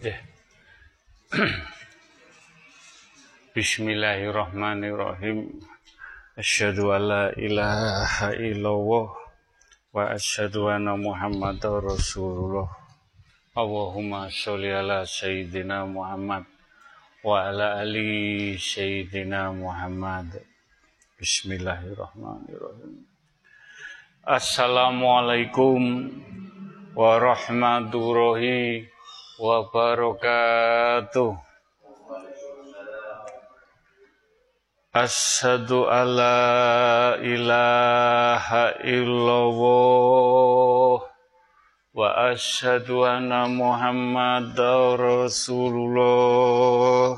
[3.52, 5.60] Bismillahirrahmanirrahim.
[6.40, 9.12] Asyhadu an la ilaha illallah
[9.92, 12.72] wa asyhadu anna Muhammadar Rasulullah.
[13.52, 16.48] Allahumma sholli ala sayyidina Muhammad
[17.20, 20.32] wa ala ali sayyidina Muhammad.
[21.20, 23.04] Bismillahirrahmanirrahim.
[24.24, 26.08] Assalamualaikum
[26.96, 28.89] warahmatullahi
[29.40, 31.32] wabarakatuh.
[34.92, 39.40] Asyhadu alla ilaha illallah
[41.94, 47.16] wa asyhadu anna Muhammadar Rasulullah.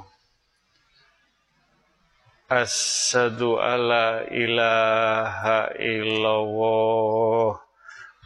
[2.53, 7.58] Asyhadu alla ilaha illallah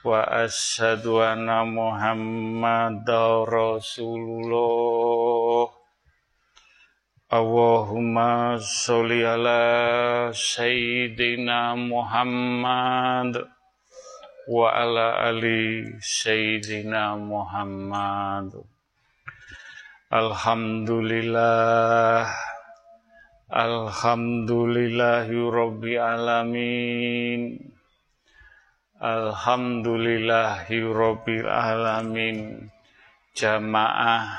[0.03, 5.71] wa asyhadu anna Muhammadar Rasulullah
[7.31, 10.35] Allahumma sholli ala
[14.47, 18.55] wa ala ali sayyidina Muhammad.
[20.07, 22.31] Alhamdulillah.
[23.51, 27.59] Alhamdulillahi Rabbi Alamin.
[29.03, 32.71] Alhamdulillahi Rabbil Alamin.
[33.35, 34.31] Jamaah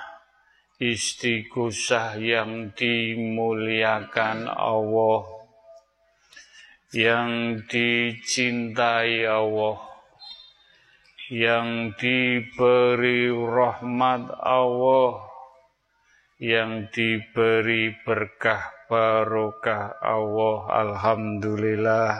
[0.80, 5.28] istighosah yang dimuliakan Allah.
[6.96, 9.87] Yang dicintai Allah
[11.28, 15.28] yang diberi rahmat Allah,
[16.40, 20.88] yang diberi berkah barokah Allah.
[20.88, 22.16] Alhamdulillah,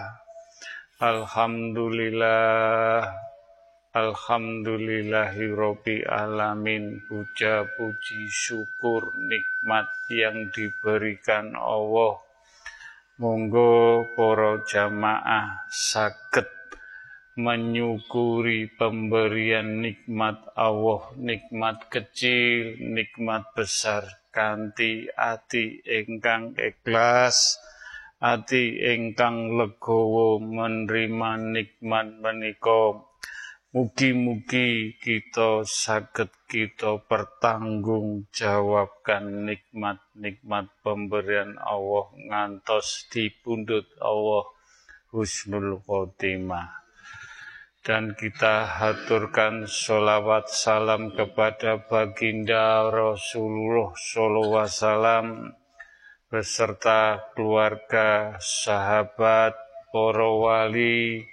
[1.01, 3.09] Alhamdulillah,
[3.97, 7.01] Alhamdulillahi Rabbi Alamin.
[7.09, 12.21] Puja puji syukur nikmat yang diberikan Allah.
[13.17, 16.58] Monggo para jamaah sakit
[17.39, 24.03] menyukuri pemberian nikmat Allah, nikmat kecil, nikmat besar,
[24.35, 27.63] kanti ati ingkang ikhlas,
[28.19, 33.07] ati ingkang legowo menerima nikmat menika.
[33.69, 44.49] Mugi-mugi kita sakit kita bertanggung jawabkan nikmat-nikmat pemberian Allah ngantos dipundut Allah
[45.13, 46.88] husnul khotimah
[47.87, 55.27] dan kita haturkan sholawat salam kepada baginda Rasulullah Sallallahu Wasallam
[56.29, 59.57] beserta keluarga, sahabat,
[59.89, 61.25] para wali,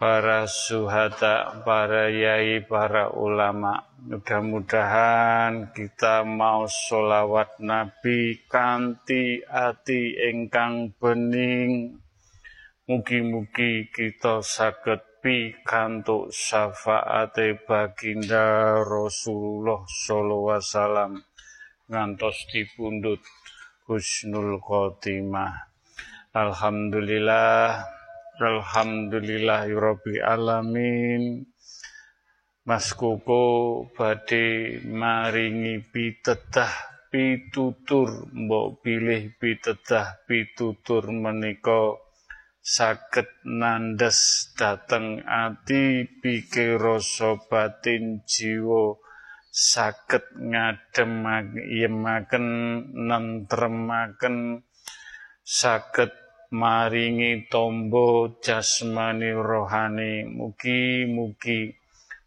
[0.00, 3.84] para suhada, para yai, para ulama.
[4.00, 12.00] Mudah-mudahan kita mau sholawat Nabi kanti ati engkang bening.
[12.86, 21.12] Mugi-mugi kita sakit pikantuk syafaate baginda Rasulullah sallallahu alaihi wasallam
[21.90, 23.18] ngantos dipundhut
[23.90, 25.66] husnul khotimah.
[26.30, 27.82] Alhamdulillah
[28.38, 31.42] Alhamdulillahirabbil alamin.
[32.62, 36.70] Mas Koko badhe maringi pitedah
[37.10, 42.05] pitutur mbok pilih pitedah pitutur menika
[42.66, 46.82] saged nandes dateng ati pikir
[47.46, 48.98] batin jiwa.
[49.54, 52.46] Saged ngademaken
[53.06, 54.66] nentremaken.
[55.46, 56.10] Saged
[56.50, 60.26] maringi tombo jasmani rohani.
[60.26, 61.70] Mugi-mugi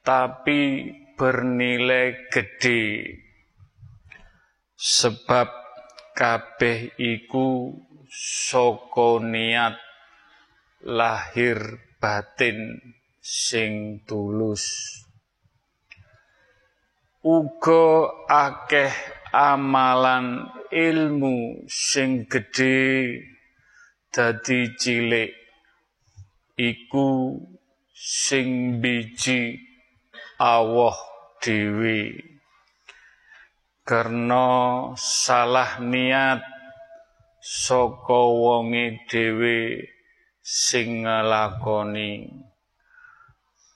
[0.00, 3.16] tapi bernilai gede.
[4.80, 5.48] Sebab
[6.16, 7.76] kabeh iku
[8.08, 9.76] saka niat
[10.88, 11.60] lahir
[12.00, 12.80] batin
[13.20, 14.64] sing tulus.
[17.20, 18.92] Uga akeh
[19.36, 23.20] amalan ilmu sing gedhe
[24.08, 25.28] dadi cilik
[26.56, 27.36] iku
[27.92, 29.69] sing biji
[30.40, 30.96] Allah
[31.44, 32.16] dhewe
[33.84, 34.48] karena
[34.96, 36.40] salah niat
[37.44, 39.84] saka wonge dhewe
[40.40, 42.24] sing nglakoni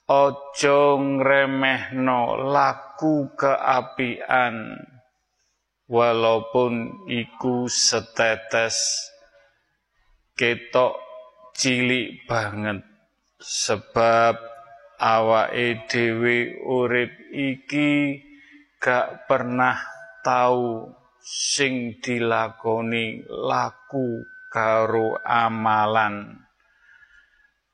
[0.09, 4.73] aja ngremehno laku keapian
[5.85, 9.09] walaupun iku setetes
[10.33, 10.97] ketok
[11.53, 12.81] cilik banget.
[13.41, 14.54] Sebab
[14.99, 18.21] awake dhewe urip iki
[18.79, 19.75] gak pernah
[20.21, 20.93] tahu
[21.25, 26.45] sing dilakoni laku karo amalan.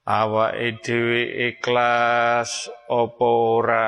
[0.08, 3.88] Awake dhewe ikhlas apa ora?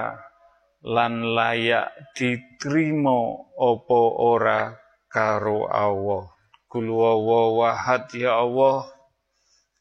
[0.83, 4.75] Lan layak diterima apa ora
[5.07, 6.27] karo Allah?
[6.67, 8.91] Kul wahad ya Allah.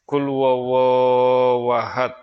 [0.07, 2.22] Kul wahad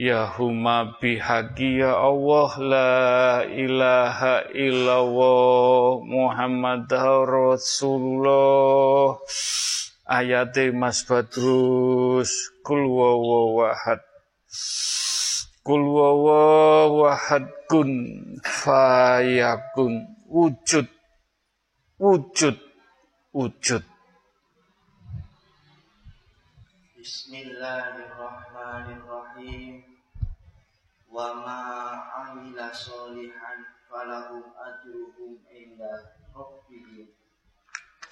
[0.00, 6.88] Ya huma bihaqi ya Allah la ilaha illallah Muhammad
[7.28, 9.20] Rasulullah.
[10.08, 12.32] Ayate Mas Badrus
[12.64, 12.88] kul
[13.60, 14.00] wahad.
[15.60, 17.92] Kul wahad kun
[18.40, 20.16] fayakun.
[20.32, 20.88] Wujud
[22.00, 22.56] wujud
[23.36, 23.84] wujud.
[26.96, 29.79] Bismillahirrahmanirrahim
[31.20, 31.60] wa ma
[32.16, 33.60] amila solihan
[33.92, 37.12] falahum ajruhum inda rabbihim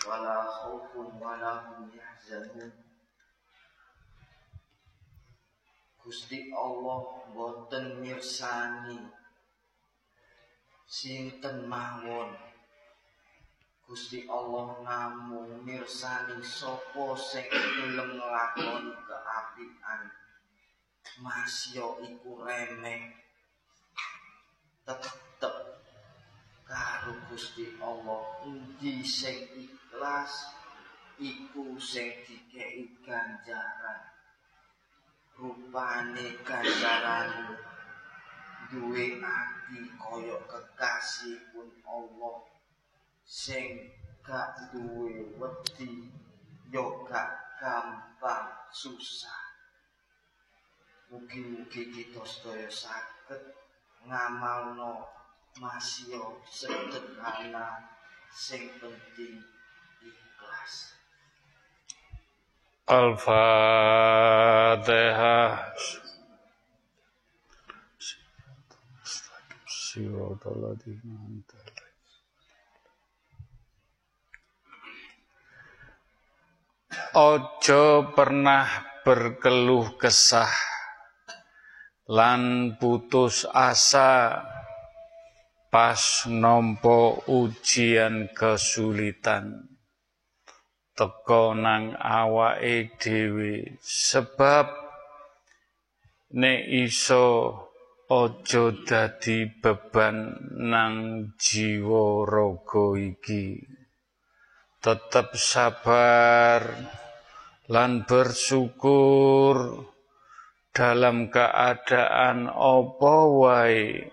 [0.05, 2.69] wala khaufun wala hum yahzanun.
[6.05, 9.01] Gusti Allah boten mirsani
[10.85, 12.37] sinten mawon?
[13.89, 20.18] Gusti Allah namung mirsani sapa sing gelem nglakoni keapian
[21.19, 23.11] masya iku remeh.
[24.87, 25.55] Tetep
[26.63, 30.55] karo Gusti Allah endi sing ikhlas
[31.19, 34.01] iku sing dikei ganjaran.
[35.39, 37.57] Rupane ganjaran
[38.71, 42.47] duwe ati kaya kekasih pun Allah.
[43.29, 43.93] Sing
[44.25, 46.09] gak duwe wedi
[46.73, 49.48] yo gak gampang susah
[51.09, 53.57] Mugi-mugi kita sedaya saged
[54.05, 55.09] ngamalno
[55.57, 57.81] masya sederhana
[58.29, 59.41] sing penting
[60.05, 61.01] ikhlas.
[62.85, 63.57] Al-Fatihah.
[77.17, 78.69] Ojo pernah
[79.09, 80.78] berkeluh kesah
[82.09, 84.41] lan putus asa
[85.69, 89.77] pas nompo ujian kesulitan.
[90.97, 93.77] Teko nang awake dhewe.
[93.85, 94.67] Sebab
[96.35, 97.55] nek iso
[98.09, 100.17] aja dadi beban
[100.65, 100.95] nang
[101.37, 103.63] jiwa raga iki.
[104.81, 106.63] Tetep sabar
[107.69, 109.85] lan bersyukur
[110.75, 114.13] dalam keadaan apa wae?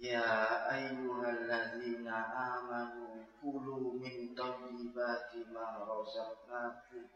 [0.00, 0.24] Ya
[0.64, 2.16] ayyuhalladzina
[2.56, 7.12] amanu kulu min tayyibati ma razaqnakum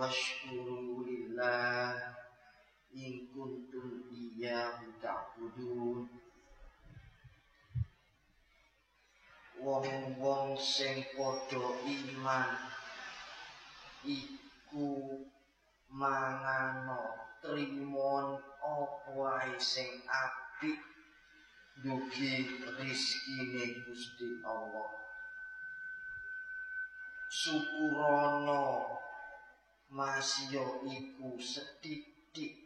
[0.00, 2.16] washkuru lillah
[2.96, 6.08] in kuntum iyyahu ta'budun.
[9.60, 12.56] Wong-wong sing padha iman
[14.08, 15.20] iku
[15.96, 20.76] mangano trimon apa wae sing apik?
[21.76, 24.88] Dugi rezekine Gusti Allah.
[27.28, 28.96] Syukurana
[29.92, 32.56] masya iku setitik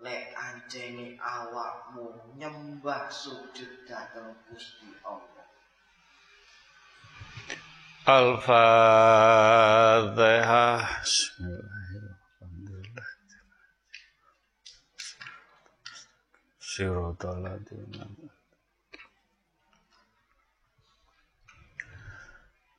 [0.00, 5.44] lek anjene awakmu nyembah sujud dhateng Gusti Allah.
[8.08, 8.64] Al-Fatihah.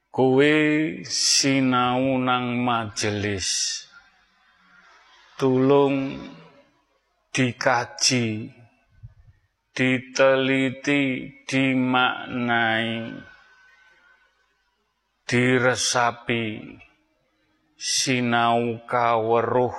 [0.08, 0.56] Kowe
[1.04, 3.84] sinau nang majelis.
[5.36, 6.24] Tulung
[7.36, 8.48] dikaji
[9.76, 11.04] diteliti
[11.44, 13.12] dimaknai
[15.28, 16.46] diresapi.
[17.76, 19.76] Sinau kaweruh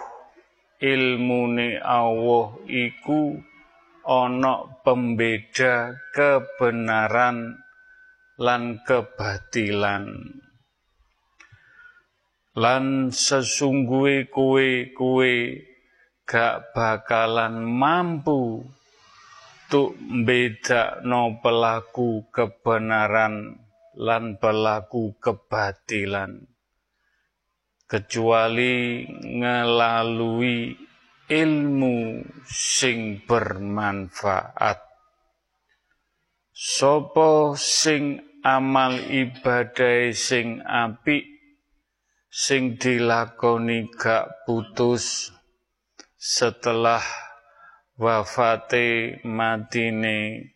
[0.84, 3.51] ilmune Allah iku
[4.06, 7.62] ana pembeda kebenaran
[8.38, 10.06] lan kebatilan.
[12.52, 15.34] Lan sesungguhe kowe-kowe
[16.28, 18.60] gak bakalan mampu
[19.72, 19.96] tuk
[20.28, 23.56] bedakno pelaku kebenaran
[23.96, 26.44] lan pelaku kebatilan.
[27.88, 30.76] Kecuali ngelalui
[31.32, 34.84] ilmu sing bermanfaat.
[36.52, 41.24] Sopo sing amal ibadah sing apik
[42.28, 45.32] sing dilakoni gak putus
[46.20, 47.00] setelah
[47.96, 50.52] wafate matine.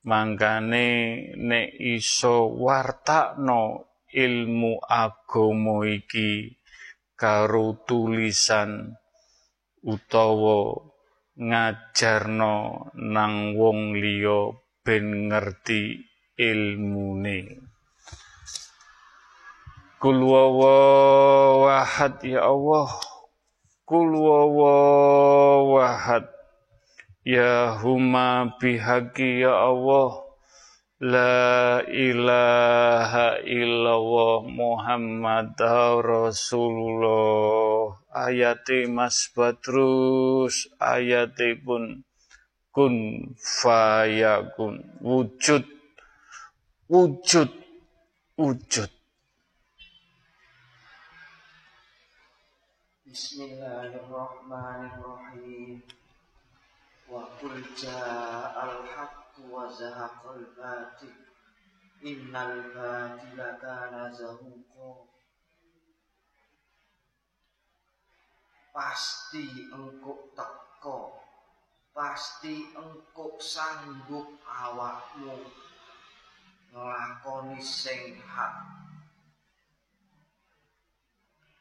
[0.00, 0.88] Mangkane
[1.36, 6.56] nek iso wartakno ilmu agama iki
[7.20, 8.99] karo tulisan
[9.84, 10.76] utawa
[11.36, 16.00] ngajarno nang wong liya ben ngerti
[16.36, 17.68] ilmune.
[20.00, 22.88] Kul wahad ya Allah.
[23.84, 24.16] Kul
[25.76, 26.24] wahad.
[27.20, 30.30] Ya huma bihaqi ya Allah
[31.00, 35.56] La ilaha illallah Muhammad
[36.04, 42.02] Rasulullah Ayati mas badrus Ayati pun
[42.70, 42.94] Kun
[43.38, 44.82] fayakun.
[45.02, 45.66] Wujud
[46.90, 47.50] Wujud
[48.38, 48.90] Wujud.
[53.10, 55.82] Bismillahirrahmanirrahim.
[57.10, 61.10] Wa qul ja'al haqqu wa zahaqal batil.
[62.06, 65.10] Innal batila kana zahuqa
[68.70, 71.20] pasti engkau teko
[71.90, 75.36] pasti engkau sanggup awakmu.
[76.70, 78.54] Nglakoni sing hak.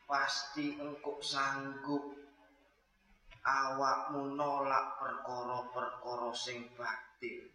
[0.06, 2.16] Pasti engkau sanggup.
[3.39, 7.50] Awakmu nolak perkara-perkara sing batil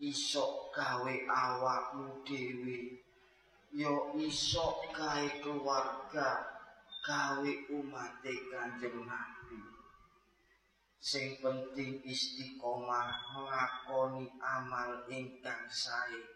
[0.00, 3.04] iso gawe awakmu dhewe.
[3.76, 6.55] Yo iso gawe keluarga
[7.06, 9.62] gawe umat Kanjeng Nabi.
[10.98, 16.34] Sing penting istiqomah nglakoni amal ingkang sae.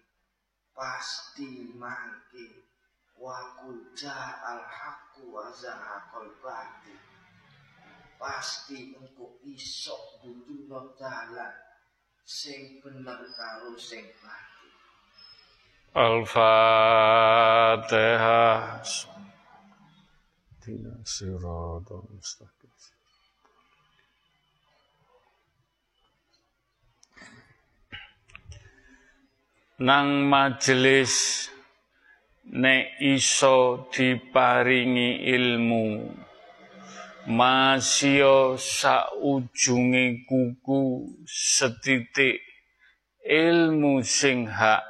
[0.71, 2.71] Pasti mangke.
[3.19, 6.31] Wa kuja al haqqu wa zahaqal
[8.21, 11.57] pasti engko iso duduno dalan
[12.21, 14.73] sing bener karo sing batil.
[15.97, 17.11] Al-Fatihah
[20.71, 22.71] Tidak siratal mustaqim
[29.83, 31.50] Nang majelis
[32.55, 35.87] nek iso diparingi ilmu
[37.27, 40.83] masio saujunge kuku
[41.27, 42.39] setitik
[43.27, 44.87] ilmu sing hak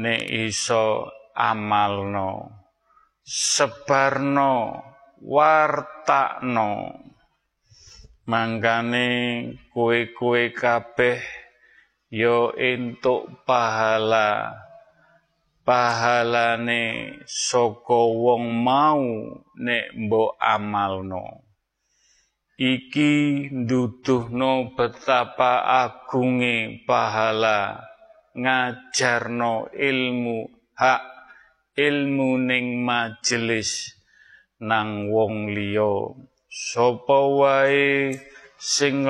[0.00, 1.04] nek iso
[1.36, 2.64] amalno
[3.28, 4.80] sebarno
[5.20, 6.96] wartakno.
[8.24, 9.08] Mangkane
[9.68, 11.20] kue-kue kabeh
[12.08, 14.56] yo entuk pahala.
[15.68, 19.04] Pahalane saka wong mau
[19.60, 21.44] nek mbok amalno.
[22.56, 23.12] Iki
[23.52, 27.84] nduduhno betapa agunge pahala.
[28.32, 31.17] Ngajarno ilmu hak
[31.78, 33.94] ilmu ning majelis
[34.58, 36.18] nang wong liya.
[36.50, 38.18] Sapa wae
[38.58, 39.06] sing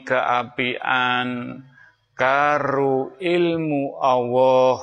[0.00, 1.60] kaapian
[2.16, 4.80] karo ilmu Allah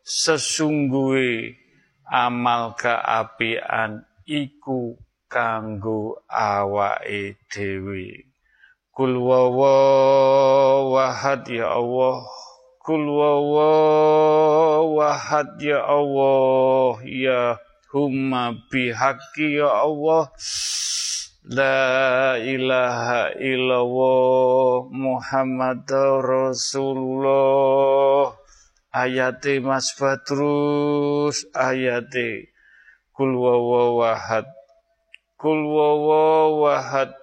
[0.00, 1.60] sesungguhe
[2.08, 4.96] amal keapian iku
[5.28, 8.32] kanggo awake dhewe.
[8.94, 9.18] Kul
[10.88, 12.22] wahad ya Allah
[12.84, 13.08] kul
[14.92, 17.56] wahad ya Allah ya
[17.88, 20.28] humma bihaqi ya Allah.
[21.48, 25.88] La ilaha illallah Muhammad
[26.20, 27.56] Rasulullah.
[28.92, 32.52] Ayate Mas Badrus ayate
[33.16, 34.44] kul wawahad
[35.40, 37.16] kul wawahad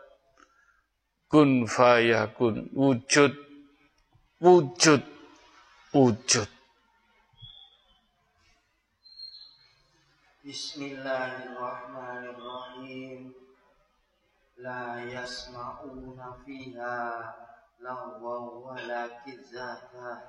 [1.30, 2.66] kun fayakun.
[2.74, 3.38] Wujud.
[4.42, 5.11] Wujud
[5.94, 6.48] wujud.
[10.44, 13.34] Bismillahirrahmanirrahim.
[14.64, 17.34] La yasma'una fiha
[17.84, 20.22] lahwa wala kizatah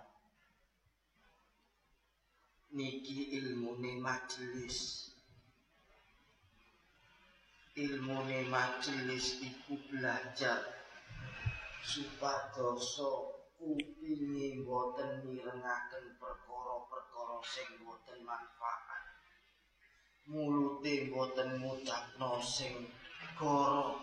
[2.72, 5.12] niki ilmune majelis
[7.76, 10.64] ilmune majelis iku belajar
[11.84, 13.31] supadoso
[13.62, 19.04] kupinge boten mirengaken perkara-perkara sing boten manfaat.
[20.26, 22.74] Mulute boten ngucapno sing
[23.38, 24.02] koro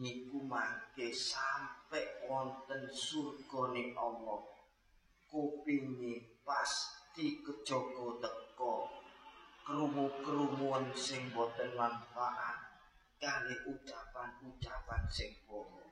[0.00, 4.40] niku mangke sampe wonten surgane Allah.
[5.28, 8.88] Kupinge pasti kejogo teko
[9.68, 12.56] kerumu-kerumuan sing boten manfaat.
[13.20, 15.91] Kali ucapan-ucapan sing bohong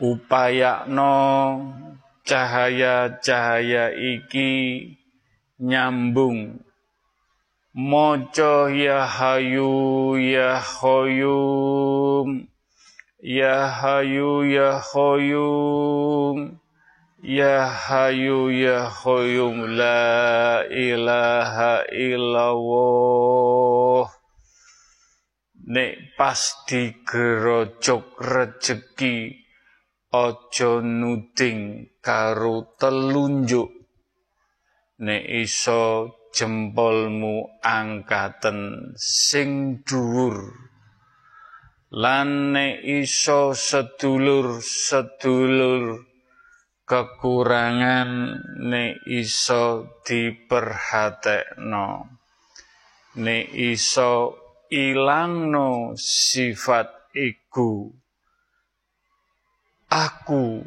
[0.00, 1.14] upayakno
[2.24, 4.50] cahaya-cahaya iki
[5.60, 6.62] nyambung.
[7.74, 12.48] Maca ya hayu ya khoyum.
[13.18, 16.54] Ya Hayu Ya Qayyum
[17.18, 23.26] Ya Hayu Ya Qayyum La ilaha illallah.
[25.66, 26.38] Nek pas
[26.70, 29.47] digerojok rejeki
[30.08, 33.68] Ojo nuding karo telunjuk.
[35.04, 40.48] Nek iso jempolmu angkaten sing dhuwur.
[41.92, 46.08] Lan iso sedulur-sedulur
[46.88, 51.88] kekurangan ne iso diperhatekno.
[53.20, 54.40] Ne iso
[54.72, 57.92] ilangno sifat iku
[59.88, 60.64] aku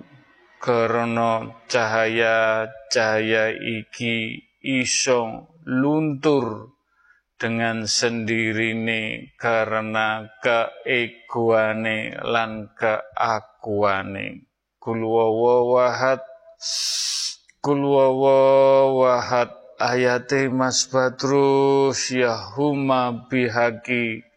[0.61, 6.77] karena cahaya-cahaya iki iso luntur
[7.41, 14.45] dengan sendirine karena keegoane lan keakuane.
[14.77, 16.21] Kul wawahad
[17.61, 19.49] kul wawahad
[19.81, 24.30] ayate Mas Badrus ya huma bihaqi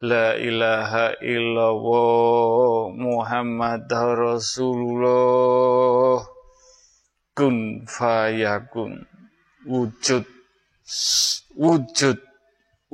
[0.00, 5.02] La ilaha illallah Muhammad Rasulullah
[7.34, 9.02] kun fayakun
[9.66, 10.22] wujud
[11.58, 12.14] wujud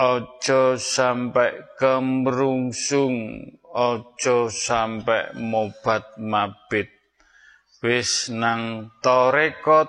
[0.00, 3.36] Ojo sampai kemrungsung.
[3.68, 6.97] Ojo sampai mobat mabit
[7.78, 9.86] wis nang torekot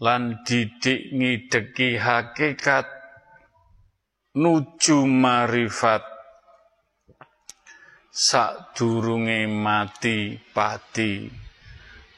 [0.00, 2.88] lan didik ngideki hakikat
[4.36, 6.04] nuju marifat.
[8.12, 11.28] Sadurunge mati pati.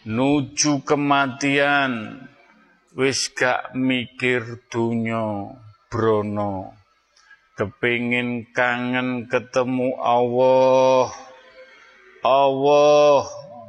[0.07, 2.23] Nuju kematian.
[2.99, 5.55] Wis gak mikir donya
[5.87, 6.75] brono
[7.55, 11.11] kepingin kangen ketemu Allah.
[12.23, 13.23] Allah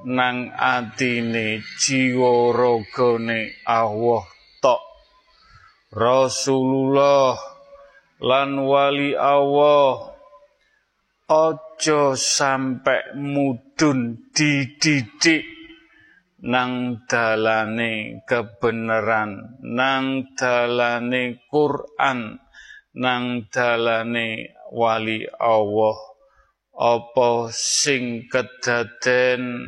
[0.07, 4.23] nang atine jiwa ragane Allah
[4.63, 4.81] tok.
[5.91, 7.35] Rasulullah
[8.23, 10.15] lan wali Allah
[11.29, 15.45] ojo sampai mudun dididik
[16.39, 22.39] nang dalane kebenaran nang dalane Quran
[22.95, 25.97] nang dalane wali Allah.
[26.79, 29.67] Apa sing kedaden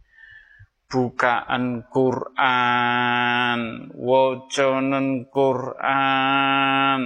[0.85, 3.59] Bukaan Quran
[3.97, 7.01] wacanen Quran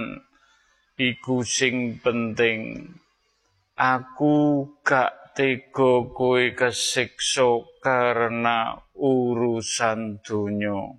[1.00, 2.92] iku sing penting.
[3.78, 10.98] Aku gak tega kowe kesiksa karena urusan dunya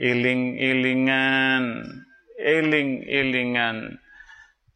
[0.00, 1.84] iling-ilingan
[2.40, 4.01] iling-ilingan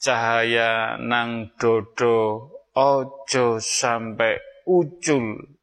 [0.01, 5.57] cahaya nang dodo ojo sampai ucul.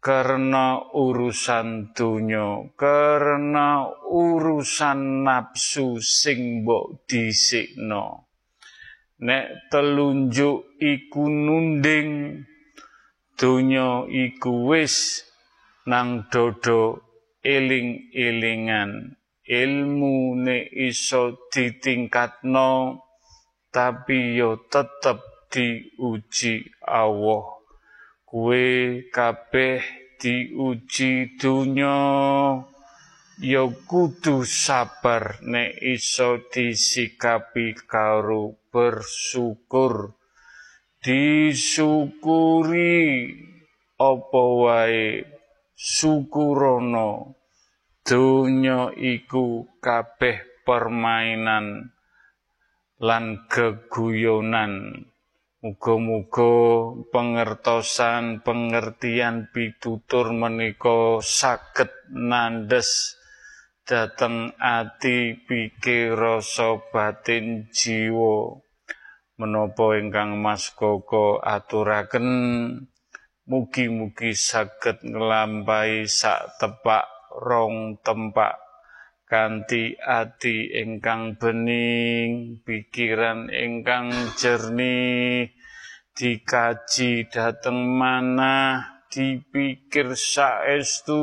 [0.00, 8.30] Karena urusan dunya karena urusan nafsu sing mbok dhisikno
[9.20, 12.40] nek telunjuk iku nunding
[13.36, 15.24] donya iku wis
[15.84, 17.04] nang dodo
[17.44, 19.16] eling-elingan.
[19.50, 22.70] Ilmu ne iso ditingkatno
[23.70, 27.58] tapi yo tetep diuji Allah.
[28.26, 29.82] Kue kabeh
[30.18, 31.98] diuji dunya
[33.42, 40.14] ya kudu sabar nek iso disikapi karo bersyukur.
[41.00, 42.92] Disyukuri
[43.96, 45.24] apa wae
[45.74, 47.40] syukurono.
[48.04, 51.92] Donya iku kabeh permainan
[53.00, 55.08] lan geguyonan
[55.60, 56.56] Muga-muga
[57.12, 63.20] pengertosan pengertian pitutur menika saged nandes
[63.84, 68.56] dateng ati pikir rasa batin jiwa.
[69.36, 72.24] Menapa ingkang Mas Koko aturaken
[73.44, 77.04] mugi-mugi saged nglampahi sak tepak
[77.36, 78.69] rong tempak
[79.30, 85.54] kanthi ati ingkang bening, pikiran ingkang jernih,
[86.18, 91.22] dikaji dateng mana, dipikir saestu.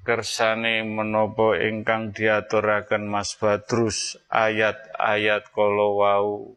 [0.00, 6.56] Kersane menapa ingkang diaturaken Mas Badrus ayat-ayat kala wau.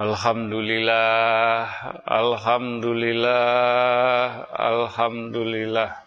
[0.00, 1.68] Alhamdulillah,
[2.08, 6.00] Alhamdulillah, Alhamdulillah.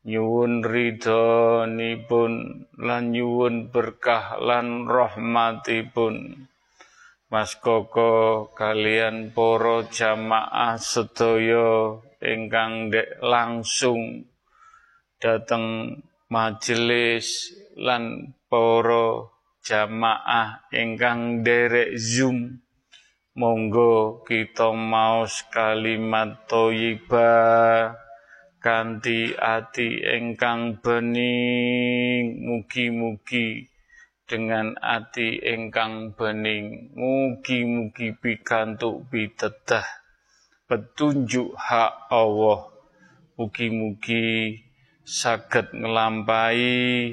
[0.03, 2.31] nyuwun ridhonipun
[2.75, 6.47] lan nyuwun berkah lan rahmatipun.
[7.31, 14.29] Mas Koko kalian poro jamaah sedaya ingkang dek langsung
[15.17, 15.97] dateng
[16.29, 19.33] majelis lan poro
[19.65, 22.61] jamaah ingkang derek Zoom.
[23.33, 28.02] Monggo kita maos kalimat thayyibah
[28.63, 33.67] kanthi ati ingkang bening mugi-mugi.
[34.23, 39.83] Dengan ati ingkang bening mugi-mugi pikantuk pitedah.
[40.63, 42.71] Petunjuk hak Allah.
[43.35, 44.55] Mugi-mugi
[45.03, 47.11] saged nglampahi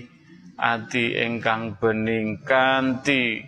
[0.54, 3.42] ati ingkang bening kanthi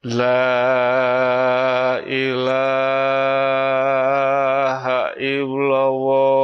[0.03, 2.91] La ilaha
[5.15, 6.40] illallah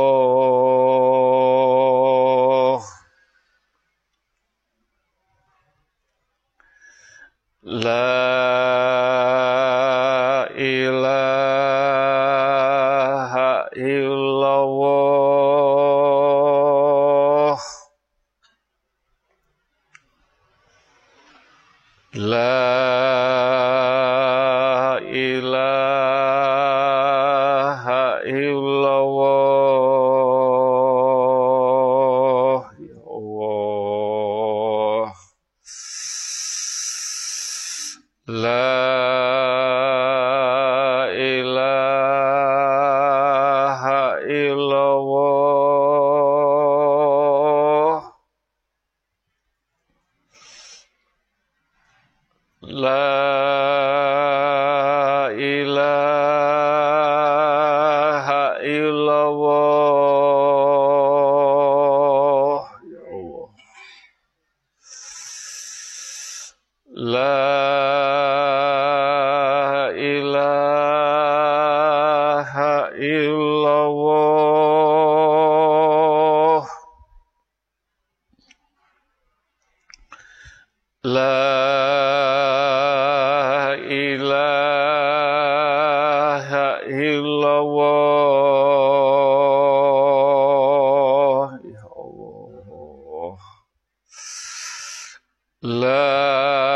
[95.61, 96.66] La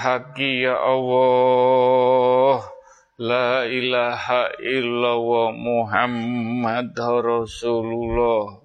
[0.00, 2.64] bihaqi ya Allah
[3.20, 8.64] La ilaha illallah Muhammad Rasulullah.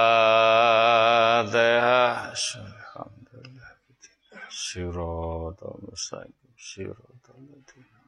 [2.33, 3.77] Alhamdulillah.
[4.67, 6.51] Siratal mustaqim.
[6.57, 7.99] Siratal ladzina.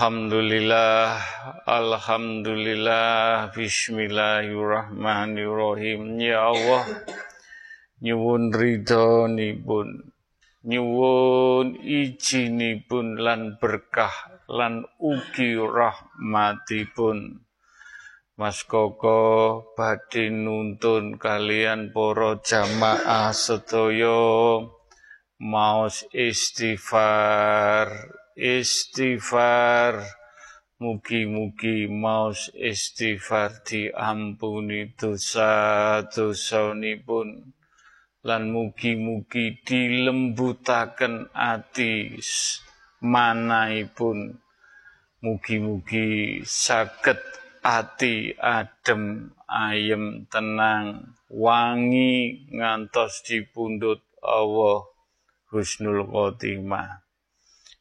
[0.00, 1.20] Alhamdulillah,
[1.68, 6.16] Alhamdulillah, Bismillahirrahmanirrahim.
[6.16, 6.88] Ya Allah,
[8.00, 10.08] nyuwun ridhonipun,
[10.64, 17.44] nyuwun ijinipun lan berkah lan ugi rahmatipun.
[18.40, 24.64] Mas Koko badhe nuntun kalian para jamaah sedaya
[25.36, 30.00] maos istighfar istighfar.
[30.80, 37.52] Mugi-mugi maos istighfar diampuni dosa-dosanipun.
[38.24, 42.16] Lan mugi-mugi dilembutaken ati
[43.00, 44.36] manahipun
[45.20, 47.20] mugi-mugi saged
[47.60, 54.84] ati adem ayem tenang wangi ngantos dipundhut Allah
[55.52, 57.04] husnul khotimah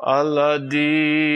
[0.02, 1.30] Aladim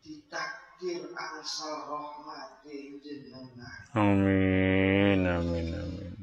[0.00, 3.80] Ditakdir angsal rahmate jenengan.
[3.94, 6.16] Amin amin amin.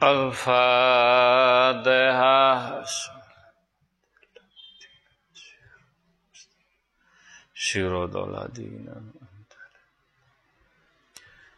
[0.00, 0.76] Al-Fatihah.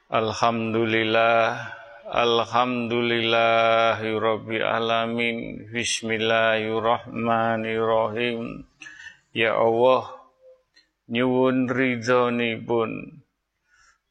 [0.08, 1.77] Alhamdulillah
[2.08, 4.16] Alhamdulillahi
[4.64, 5.68] alamin.
[5.68, 8.64] Bismillahirrahmanirrahim.
[9.36, 10.16] Ya Allah
[11.12, 13.20] nyuwun ridhonipun.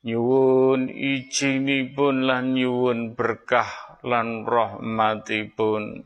[0.05, 6.05] Nyuwun ijinipun lan nyuwun berkah lan rahmatipun.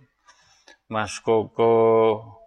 [0.88, 2.41] Mas Koko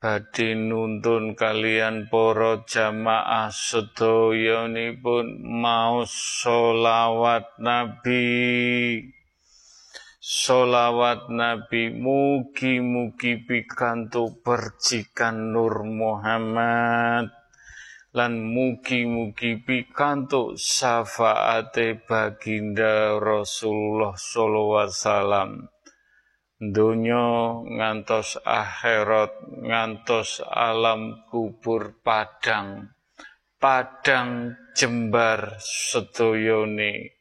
[0.00, 6.08] badhe nuntun kalian para jamaah sedayanipun maos
[6.40, 9.04] solawat Nabi.
[10.16, 17.28] Solawat Nabi mugi-mugi pikantuk percikan Nur Muhammad.
[18.16, 25.79] Lan mugi-mugi pikantuk syafaate baginda Rasulullah sallallahu alaihi
[26.60, 29.32] dunya ngantos akhirat
[29.64, 32.92] ngantos alam kubur padang.
[33.56, 37.12] Padang jembar sedayane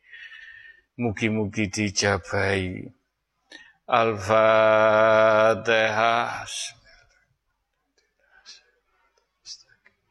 [0.99, 2.83] mugi-mugi dijabahi.
[3.89, 4.45] Al-Fatihah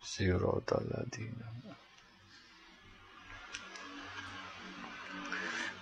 [0.02, 1.46] Siratal ladina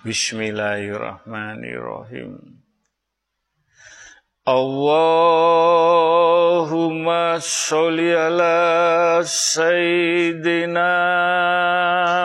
[0.04, 2.55] Bismillahirrahmanirrahim
[4.46, 5.74] Allahumma
[7.42, 10.86] sholli ala Sayyidina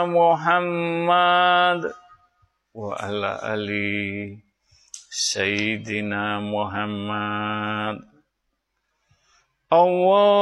[0.05, 1.89] Muhammad
[2.77, 4.37] wa ala ali
[5.09, 8.05] Sayyidina Muhammad.
[9.73, 10.37] Allahumma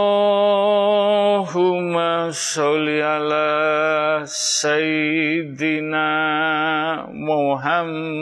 [2.35, 6.11] sholli ala Sayyidina
[7.15, 8.19] Muhammad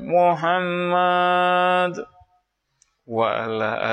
[0.00, 2.00] Muhammad
[3.04, 3.84] wa ala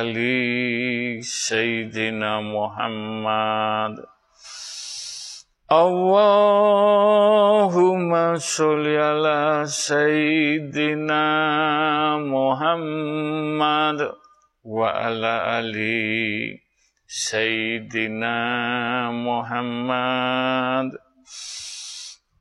[15.60, 16.56] ali
[17.04, 20.96] sayyidina Muhammad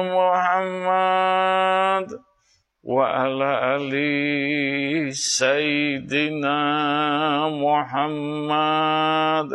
[0.09, 2.17] Muhammad
[2.81, 6.57] wa ala ali Sayyidina
[7.61, 9.53] Muhammad.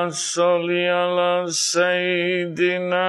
[0.09, 3.05] salli ala Sayyidina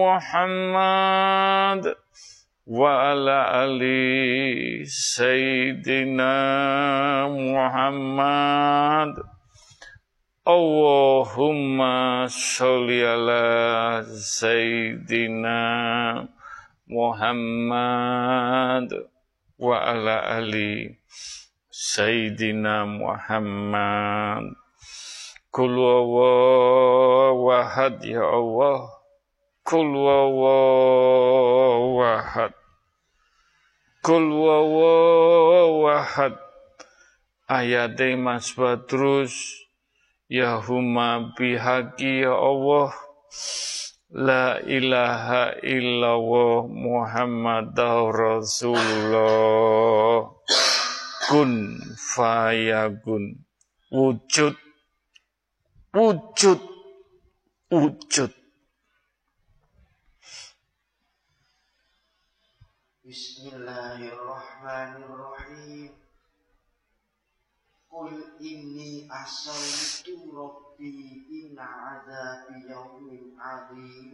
[0.00, 1.92] Muhammad
[2.64, 6.32] wa ala ali Sayyidina
[7.28, 9.35] Muhammad Allahumma
[10.46, 15.58] Allahumma sholli ala Sayyidina
[16.86, 17.50] Muhammad
[19.58, 20.94] wa ala ali
[21.66, 24.54] Sayyidina Muhammad.
[25.50, 25.74] Kul
[27.42, 28.86] wahad ya Allah.
[29.66, 29.98] Kul
[31.98, 32.54] wahad
[33.98, 34.30] Kul
[35.82, 36.38] wahad
[37.50, 39.65] Ayat Mas Badrus
[40.26, 42.90] Ya huma bihaqi ya Allah.
[44.10, 47.78] La ilaha illallah Muhammad
[48.10, 48.74] Rasulullah.
[51.30, 53.38] Kun fayakun
[53.94, 54.58] Wujud.
[55.94, 56.58] Wujud.
[57.70, 58.34] Wujud.
[63.06, 65.45] Bismillahirrahmanirrahim
[67.96, 68.16] Qul
[68.52, 70.92] inni asawtu rabbi
[71.38, 74.08] inna azabi yawmin azim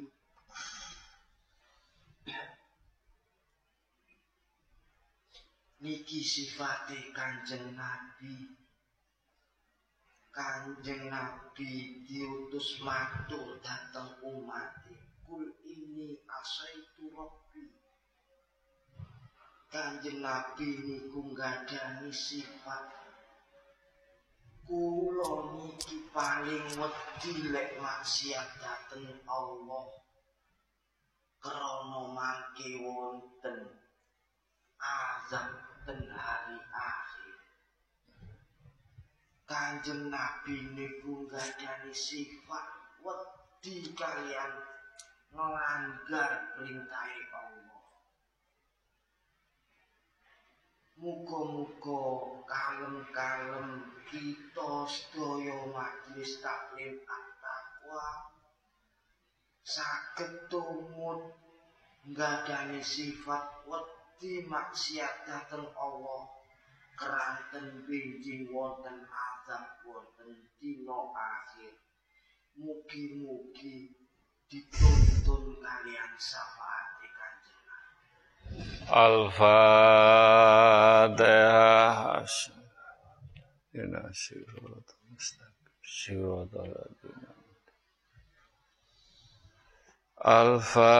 [5.82, 8.34] Niki sifate kanjeng Nabi.
[10.30, 14.70] Kanjeng Nabi diutus matur datang umat
[15.26, 15.50] Kul
[16.38, 17.66] asaitu rabbi.
[19.74, 23.01] Kanjeng Nabi niku ngadani sifat
[24.72, 29.84] kula niki paling wedi lek maksiat dateng Allah.
[31.44, 33.68] Krana mangke wonten
[34.80, 35.52] azab
[35.84, 37.36] ten hari akhir.
[39.44, 44.52] Kanjeng Nabi niku ngadani sifat wedi kalian
[45.36, 47.61] melanggar perintah Allah
[51.02, 58.30] Muga-muga kalem-kalem kita sedaya majelis taklim at-taqwa
[59.66, 61.26] saged tumut
[62.06, 66.22] ngadani sifat wedi maksiat dhateng Allah.
[66.94, 70.30] Keranten benjing wonten azab wonten
[70.62, 71.82] dina akhir.
[72.54, 73.90] Mugi-mugi
[74.46, 76.91] dituntun kalian syafaat
[78.92, 79.42] Al-Fatihah.
[83.72, 85.72] Ina siratal mustaqim.
[85.80, 87.32] Siratal ladzina
[90.22, 90.92] Al-Fatihah.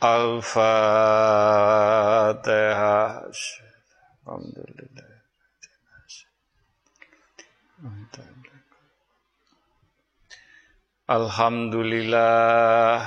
[0.00, 1.60] Al-Fatihah.
[4.26, 5.09] Alhamdulillah.
[11.08, 13.00] Alhamdulillah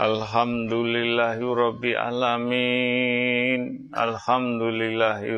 [0.00, 1.44] Alhamdulillahi
[1.92, 5.28] alamin Alhamdulillahi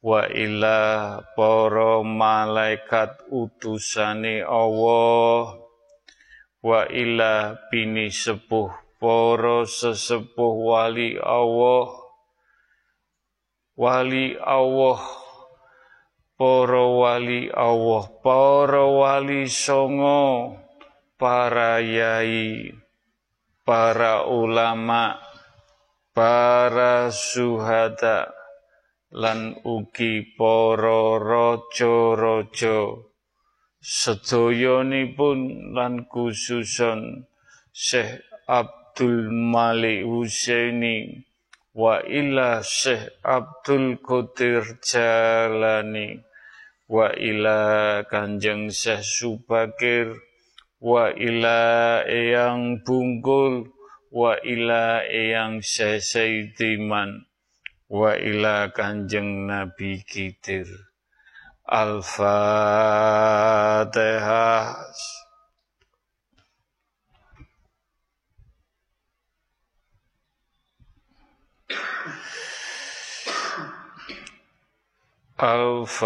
[0.02, 5.62] wa ila para malaikat utusane Allah.
[6.62, 11.86] Wa ila bini sepuh para sesepuh wali Allah.
[13.78, 15.00] Wali Allah
[16.42, 20.58] para wali Allah para wali songo
[21.14, 22.74] para yai
[23.62, 25.22] para ulama
[26.10, 28.41] para suhada
[29.12, 32.96] lan ugi para raja-raja
[33.84, 37.28] sedayanipun lan khususon
[37.76, 41.28] Syekh Abdul Malik Husaini
[41.76, 46.16] wa ila Syekh Abdul Qadir Jalani
[46.88, 47.60] wa ila
[48.08, 50.16] Kanjeng Syekh Subakir
[50.80, 51.60] wa ila
[52.08, 53.68] Eyang Bungkul
[54.08, 57.28] wa ila Eyang Syekh Saidiman
[57.92, 60.64] wa ila Kanjeng Nabi Kidir
[61.68, 62.32] Al-Fatihah
[75.42, 76.02] Al-Fatihah.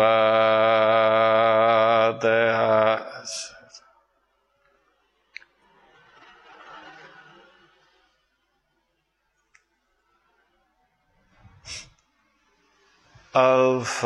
[13.37, 14.01] Al-Fatihah.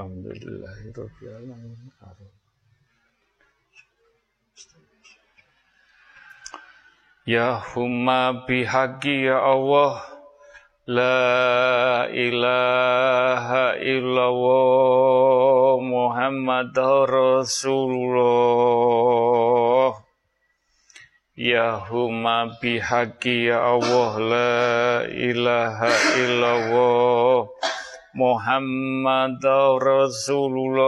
[0.00, 2.32] Alhamdulillahirrahmanirrahim.
[7.28, 10.00] Ya humma bihaqi ya Allah
[10.86, 16.70] La ilaha illallah Muhammad
[17.10, 20.05] Rasulullah
[21.36, 27.52] Ya huma bihaqi ya Allah La ilaha illallah
[28.16, 29.44] Muhammad
[29.76, 30.80] Rasulullah.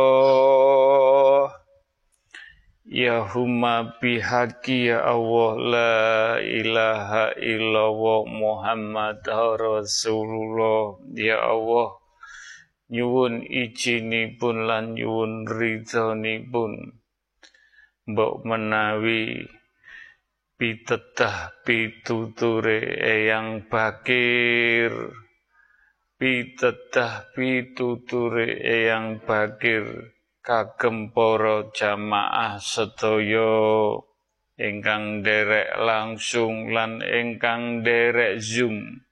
[2.89, 10.97] Ya huma bihaqi ya Allah la ilaha illallah Muhammad Rasulullah.
[11.13, 11.93] Ya Allah
[12.89, 16.97] nyuwun ijinipun lan nyuwun ridhonipun
[18.09, 19.45] mbok menawi
[20.59, 24.91] pitedah pituture eyang bakir.
[26.19, 30.19] Pitedah pituturi eyang bakir.
[30.43, 34.03] Kagem para jamaah sedaya.
[34.59, 39.07] Ingkang derek langsung lan ingkang derek zoom.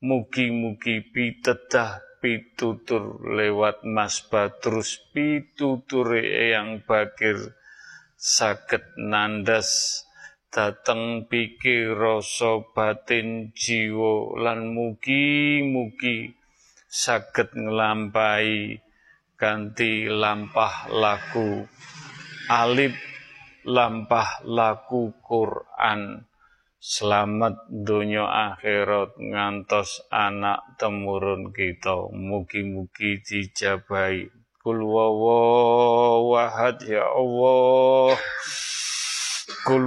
[0.00, 4.96] Mugi-mugi pitedah pitutur lewat Mas Badrus.
[5.12, 7.52] Pituturi eyang bakir.
[8.16, 10.00] Saged nandas
[10.52, 16.36] dateng pikir rasa batin jiwa lan mugi-mugi
[16.92, 18.76] saged nglampahi
[19.40, 21.64] ganti lampah laku
[22.52, 22.92] alif
[23.64, 26.28] lampah laku Quran.
[26.82, 32.10] Selamat dunia akhirat ngantos anak temurun kita.
[32.12, 34.26] Mugi-mugi dijabai
[34.60, 34.82] kul
[36.28, 38.18] wahad ya Allah
[39.66, 39.84] Kul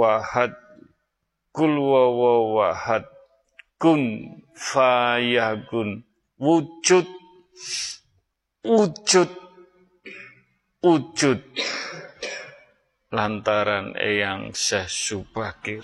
[0.00, 0.52] wahad.
[1.52, 3.04] Kul wahad.
[3.78, 4.02] Kun
[4.54, 6.08] fayakun
[6.38, 7.02] Wujud.
[8.62, 9.26] Wujud.
[10.78, 11.42] Wujud.
[13.10, 15.82] Lantaran Eyang Syekh Subakir.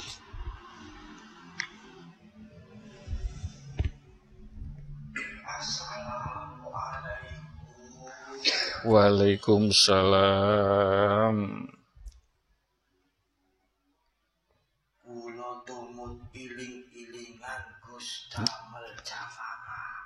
[8.87, 11.74] Waalaikumsalam.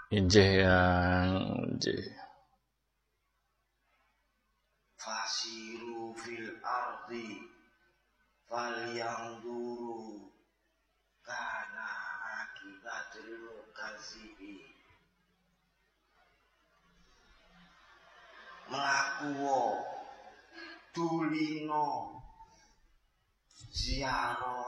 [0.09, 1.31] Injih yang
[1.69, 2.01] injih.
[4.97, 7.45] Fasiru fil ardi
[8.49, 10.33] falyanzuru
[11.21, 11.89] kana
[12.41, 14.65] akibatul kazibi
[18.73, 19.85] melakuwo
[20.97, 22.17] tulino
[23.69, 24.59] ziaro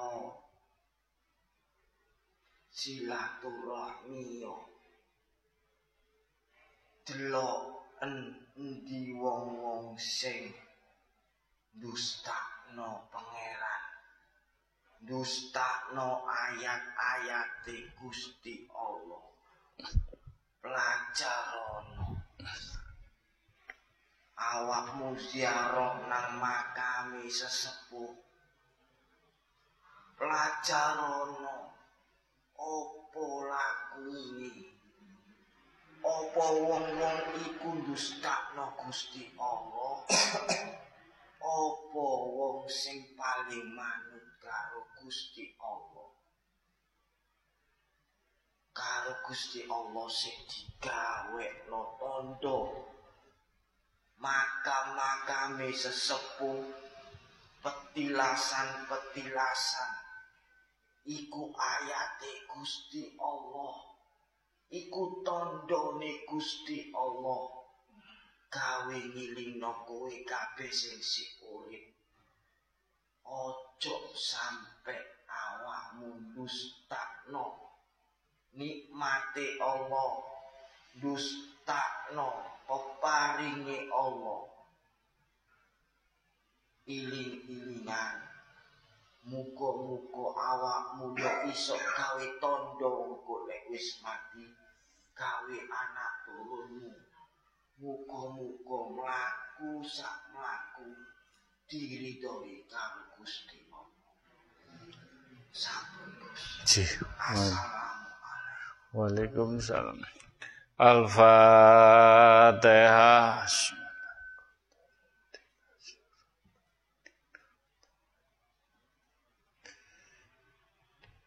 [2.80, 4.56] silaturahmiyo
[7.04, 10.48] delok endi wong-wong sing
[11.76, 13.84] dustakno pangeran.
[15.04, 17.68] Dustakno ayat-ayat
[18.00, 19.24] Gusti Allah.
[20.60, 22.16] Pelajarono
[24.40, 28.12] awakmu ziarah nang makami sesepuh.
[30.16, 31.79] Pelajarono
[32.60, 34.52] opo laku ini?
[36.00, 40.00] Apa wong-wong iku ndustakno Gusti Allah?
[41.40, 42.06] Apa
[42.36, 46.08] wong sing paling manut karo Gusti Allah?
[48.72, 52.88] Karo Gusti Allah sing digawe no tondo.
[54.20, 56.60] Makam-makame sesepuh
[57.60, 59.99] petilasan-petilasan
[61.06, 63.76] iku ayate Gusti Allah.
[64.70, 67.60] Iku tandane Gusti Allah.
[68.50, 71.86] Gawe ngilingno kowe kabeh sing sik urip.
[73.22, 74.96] Ojo sampe
[75.30, 77.44] awakmu dustakno
[78.58, 80.12] nikmate Allah.
[80.98, 82.28] Dustakno
[82.66, 84.50] peparinge Allah.
[86.90, 88.29] Iling-ilingan
[89.30, 92.90] muga-muga awakmu yo iso gawe tondo
[93.22, 94.44] golek wis mati
[95.14, 96.90] gawe anak turunmu.
[97.78, 100.86] Muga-muga mlaku sak mlaku
[101.70, 104.10] diridhoi karo Gusti Allah
[105.54, 106.10] sampun
[108.90, 110.02] Waalaikumsalam.
[110.80, 111.30] Al-Fatihah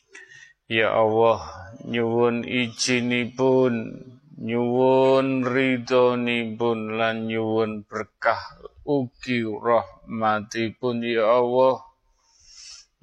[0.72, 1.44] Ya Allah
[1.84, 4.00] nyuwun izinipun
[4.40, 8.40] nyuwun ridhonipun lan nyuwun berkah
[8.88, 11.84] ugi rahmatipun ya Allah.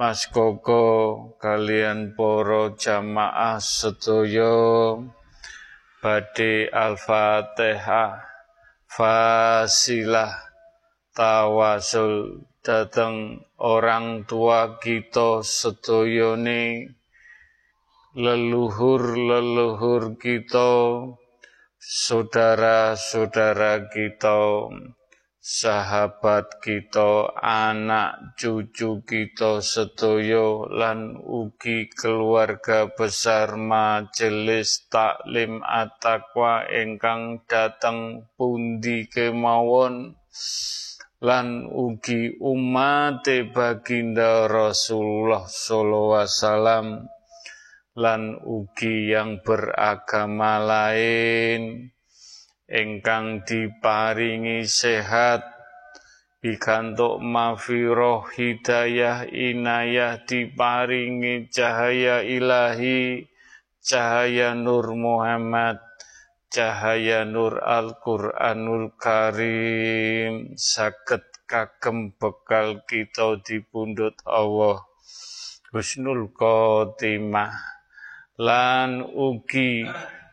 [0.00, 4.96] Mas Koko kalian para jamaah sedaya
[6.00, 8.16] badhe Al-Fatihah
[8.88, 10.32] fasilah
[11.12, 16.94] tawasul dateng orang tua kita sedayane
[18.18, 20.70] leluhur-leluhur kita,
[21.78, 24.66] saudara-saudara kita,
[25.38, 38.26] sahabat kita, anak cucu kita sedoyo lan ugi keluarga besar majelis taklim atakwa ingkang dateng
[38.34, 40.18] pundi kemawon
[41.18, 46.86] lan ugi umat baginda Rasulullah sallallahu alaihi wasallam
[47.98, 51.90] lan ugi yang beragama lain
[52.70, 55.42] ingkang diparingi sehat
[56.38, 63.26] pikantuk mafiroh hidayah inayah diparingi cahaya ilahi
[63.82, 65.87] cahaya nur Muhammad
[66.48, 70.56] cahaya nur Al-Qur'anul Karim.
[70.56, 74.84] Saged kagem bekal kita dipundhut Allah.
[75.72, 77.52] Husnul Khotimah.
[78.38, 79.84] Lan ugi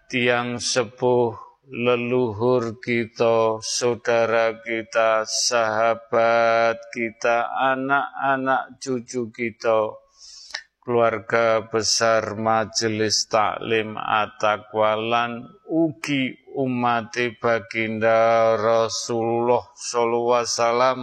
[0.08, 9.98] tiang sepuh leluhur kita, saudara kita, sahabat kita, anak-anak cucu kita,
[10.86, 21.00] keluarga besar majelis taklim atakwalan ugi umat baginda Rasulullah sallallahu wasallam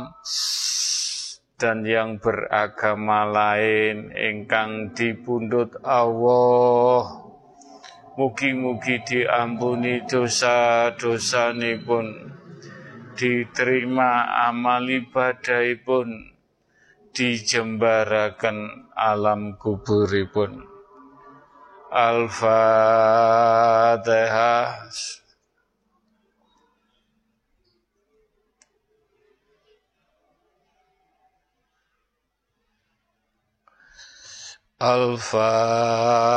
[1.59, 7.26] dan yang beragama lain ingkang dipundhut Allah.
[8.14, 11.51] Mugi-mugi diampuni dosa-dosa
[11.83, 12.07] pun,
[13.18, 15.64] diterima amal ibadah
[17.12, 20.64] dijembarakan alam kuburipun.
[21.92, 22.40] Al-Fatihah.
[34.82, 36.32] Al-Fatihah.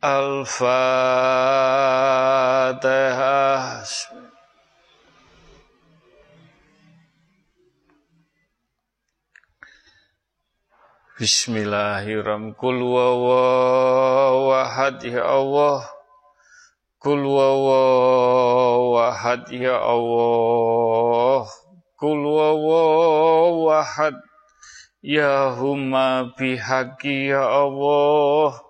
[0.00, 0.80] Al-Fatihah.
[11.20, 12.56] Bismillahirrahmanirrahim.
[12.56, 14.72] Kul wa
[15.04, 15.84] ya Allah.
[17.00, 17.92] Kul wawahad
[19.56, 21.48] ya Allah
[21.96, 24.16] Kul wawahad
[25.00, 28.69] Ya huma bihaqi ya Allah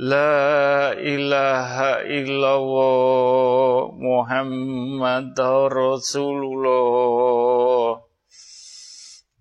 [0.00, 5.36] La ilaha illallah Muhammad
[5.68, 6.80] Rasulullah.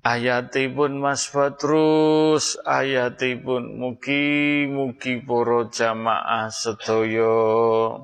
[0.04, 8.04] Ayatipun Mas Badrus, ayatipun mugi-mugi para jamaah sedaya.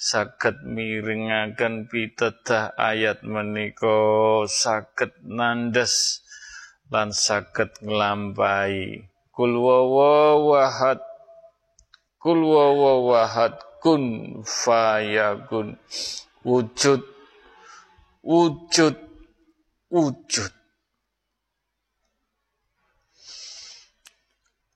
[0.00, 4.40] Saged mirengaken pitedah ayat menika.
[4.48, 6.24] Saged nandes
[6.88, 9.04] lan saged nglampahi.
[9.36, 11.03] Kul wawahad
[12.24, 13.52] kul wawahad
[13.84, 15.76] kun fayakun
[16.40, 17.04] wujud.
[18.24, 18.96] Wujud.
[19.92, 20.52] Wujud.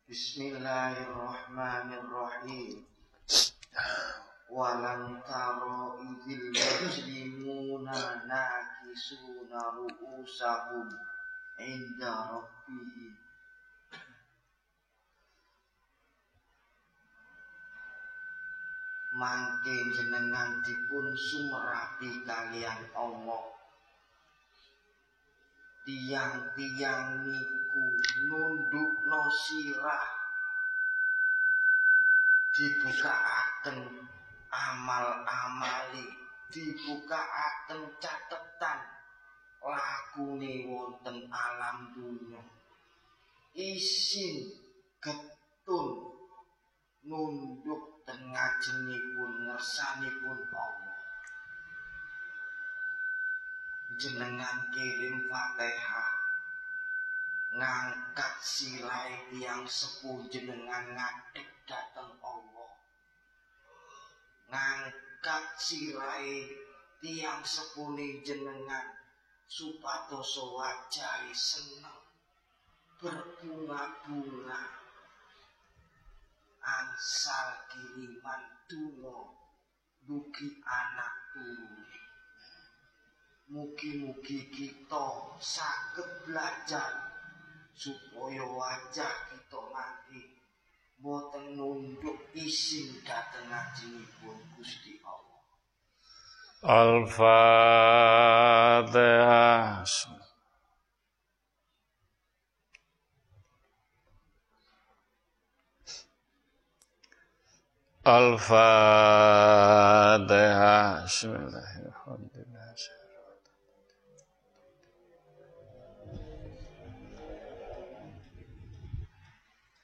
[0.05, 2.85] Bismillahirrahmanirrahim.
[4.53, 10.93] Walan taro idil muslimuna nakisuna ru'usahum
[11.57, 13.17] inda rabbihim
[19.19, 23.59] mangke jenengan dipun sumerapi kalian Allah
[25.89, 27.97] tiang-tiang niku
[28.29, 28.93] nunduk
[29.33, 30.07] sirah.
[32.53, 34.05] Dibukaaken
[34.53, 36.05] amal-amali.
[36.53, 38.79] Dibukaaken catetan.
[39.59, 42.41] Lakune wonten alam dunya
[43.59, 44.55] isin
[45.03, 46.15] getun
[47.03, 50.97] nunduk ten ngajengipun ngersanipun Allah.
[54.01, 56.13] Jenengan kirim Fatihah
[57.53, 62.73] ngangkat sirai tiang sepuh jenengan ngadek datang Allah.
[64.49, 66.49] Ngangkat sirai
[67.05, 68.89] tiang sepuni jenengan
[69.45, 72.01] supados wajah seneng
[73.05, 74.78] berbunga-bunga
[76.77, 79.19] ansal kiriman dungo
[80.05, 81.89] dugi anak turun
[83.49, 85.07] mugi-mugi kita
[85.41, 86.93] sakit belajar
[87.73, 90.21] supaya wajah kita nanti
[91.01, 95.41] boten nunduk isin dhateng ajengipun Gusti Allah.
[96.67, 97.79] Al-Fatihah.
[108.09, 108.65] Al-Fatihah.
[111.05, 112.57] Bismillahirrahmanirrahim.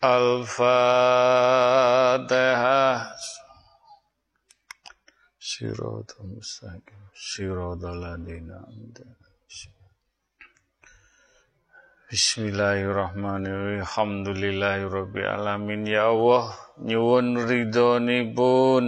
[0.01, 0.73] Al-Fatihah.
[5.37, 6.97] Siratul mustaqim.
[7.13, 8.65] Siratul ladina
[12.15, 13.83] Bismillahirrahmanirrahim.
[13.83, 15.83] Alhamdulillahirabbil alamin.
[15.83, 18.87] Ya Allah, nyuwun ridhonipun,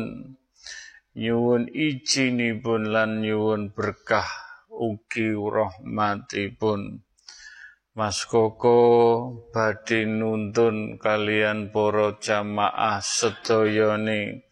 [1.18, 4.30] nyuwun izinipun lan nyuwun berkah
[4.70, 7.02] ugi rahmatipun.
[7.98, 8.78] Mas Koko
[9.50, 14.46] badhe nuntun kalian para jamaah sedayane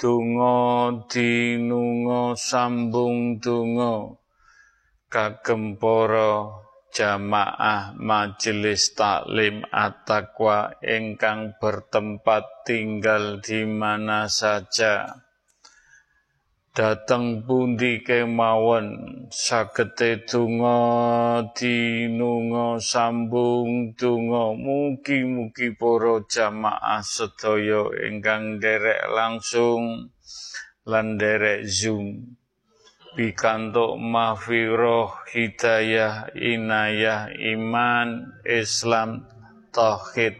[0.00, 4.24] Tungo dinungo sambung tungo
[5.12, 6.64] kagem para
[6.96, 15.04] jamaah majelis taklim at-taqwa ingkang bertempat tinggal di mana saja.
[16.72, 18.88] Dateng pundi kemawon?
[19.28, 20.80] Sagete donga
[21.52, 24.56] dinunga sambung donga.
[24.56, 30.12] Mugi-mugi para jamaah sedaya ingkang derek langsung
[30.88, 32.40] lan derek zoom
[33.16, 39.24] pikantuk mahfirah hidayah inayah iman Islam
[39.72, 40.36] tauhid.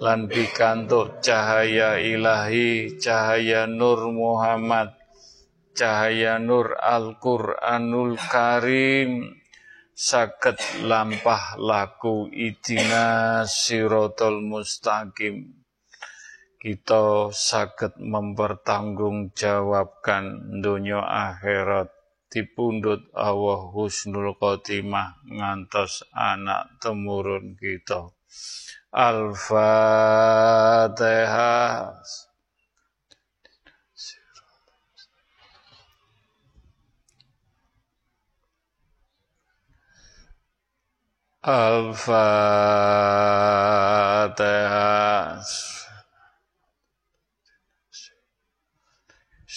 [0.00, 4.96] Lan pikantuk cahaya ilahi cahaya nur Muhammad
[5.76, 9.36] cahaya nur Al-Qur'anul Karim.
[9.92, 15.59] Sakit lampah laku idina sirotol mustaqim
[16.60, 20.24] kita sakit mempertanggungjawabkan
[20.60, 21.88] dunia akhirat.
[22.30, 28.14] Dipundut Allah husnul khotimah ngantos anak temurun kita.
[28.92, 29.48] Al-Fatihah.
[41.40, 42.20] Al-Fatihah.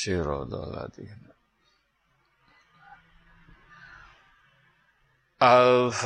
[0.03, 1.31] Syirodaladina.
[5.39, 6.03] Al-Fatihah.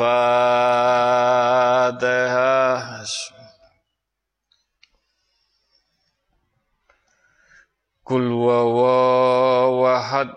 [8.06, 10.30] Kul wawahad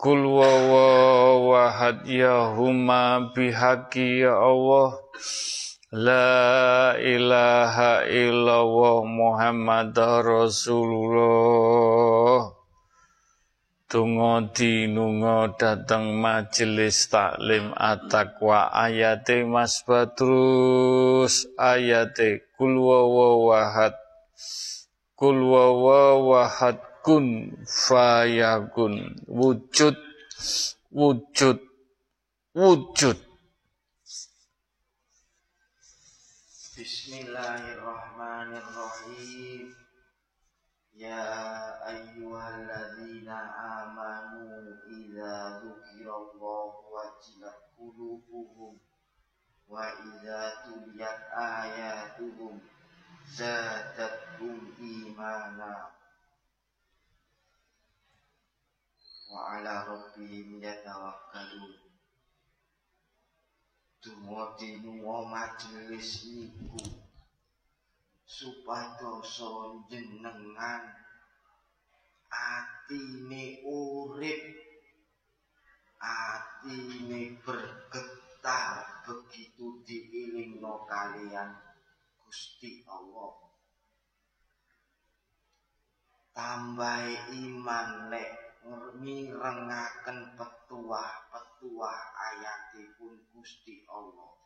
[0.00, 4.96] Kul wawahad ya huma bihaqi ya Allah
[5.90, 9.90] La ilaha illallah Muhammad
[10.22, 11.34] Rasulullah.
[13.90, 22.78] Tungo dinungo datang majelis taklim at-taqwa ayate Mas Badrus ayate kul
[25.42, 29.18] wawahad kun fayakun.
[29.26, 29.98] Wujud
[30.94, 31.58] wujud
[32.54, 33.29] wujud
[36.90, 39.70] Bismillahirrahmanirrahim.
[40.90, 41.22] Ya
[41.86, 43.38] ayyuhalladzina
[43.78, 48.74] amanu idza dzukirallahu wajilat qulubuhum
[49.70, 52.58] wa idza tuliyat ayatuhum
[53.38, 55.94] zadathum imana.
[59.30, 61.79] Wa ala rabbihim yatawakkalun
[64.00, 66.80] dumadi nuwa majelis niku.
[68.24, 70.82] Supadosa jenengan
[72.30, 74.42] atine urip
[76.00, 81.52] atine bergetar begitu diilingno kalian
[82.24, 83.36] Gusti Allah.
[86.32, 87.04] Tambah
[87.36, 88.49] iman lek
[89.00, 94.36] mirengaken petuah-petuah ayatipun Gusti Allah.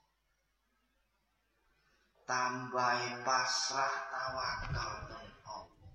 [2.24, 5.92] Tambahi pasrah tawakal teng Allah.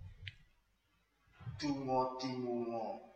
[1.60, 3.10] Dungo dinungo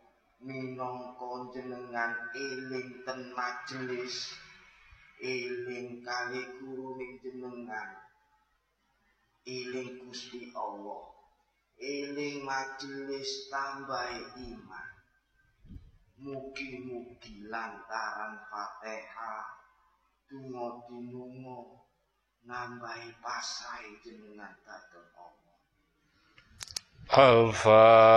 [0.44, 4.36] minangka jenengan eling ten majelis
[5.16, 7.96] eling kali guru jenengan
[9.48, 11.08] eling Gusti Allah
[11.80, 14.93] eling majelis tambah iman
[16.24, 19.44] Mugi-mugi lantaran Fatihah
[20.24, 21.84] tungo dinunga
[22.48, 25.60] nambahi pasai jenengan dhateng Allah.
[27.12, 28.16] Al-Fatihah.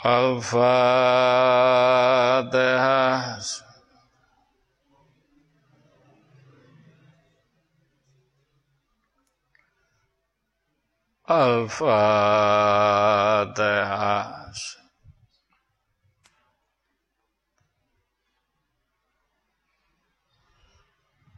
[0.00, 1.51] Al-Fatihah.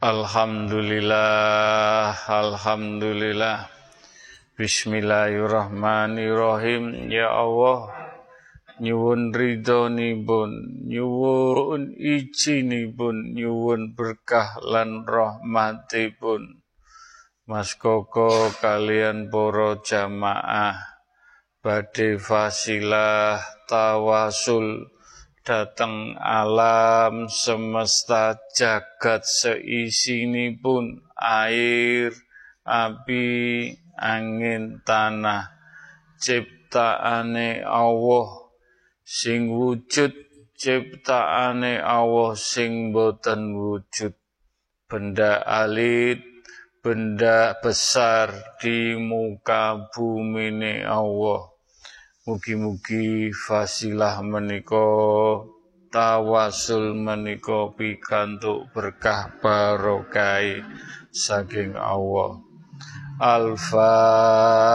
[0.03, 3.71] Alhamdulillah, Alhamdulillah.
[4.59, 7.07] Bismillahirrahmanirrahim.
[7.07, 7.95] Ya Allah,
[8.83, 16.64] nyuwun ridhonipun nyuwun ijinipun nyuwun berkah lan rahmatipun
[17.45, 20.81] Mas Koko kalian poro jamaah
[21.61, 23.37] badhe fasilah
[23.69, 24.89] tawasul
[25.45, 29.29] datang alam semesta jagat
[30.57, 32.17] pun air
[32.65, 33.25] api
[33.93, 35.53] angin tanah
[36.17, 38.49] ciptaane Allah
[39.05, 40.17] sing wujud
[40.57, 44.17] ciptaane Allah sing boten wujud.
[44.89, 46.34] Benda alit
[46.85, 48.29] benda besar
[48.61, 51.49] di muka bumi ini Allah.
[52.29, 54.85] Mugi-mugi fasilah meniko
[55.89, 60.61] tawasul meniko pikantuk berkah barokai
[61.09, 62.37] saking Allah.
[63.17, 64.69] Al-Fatihah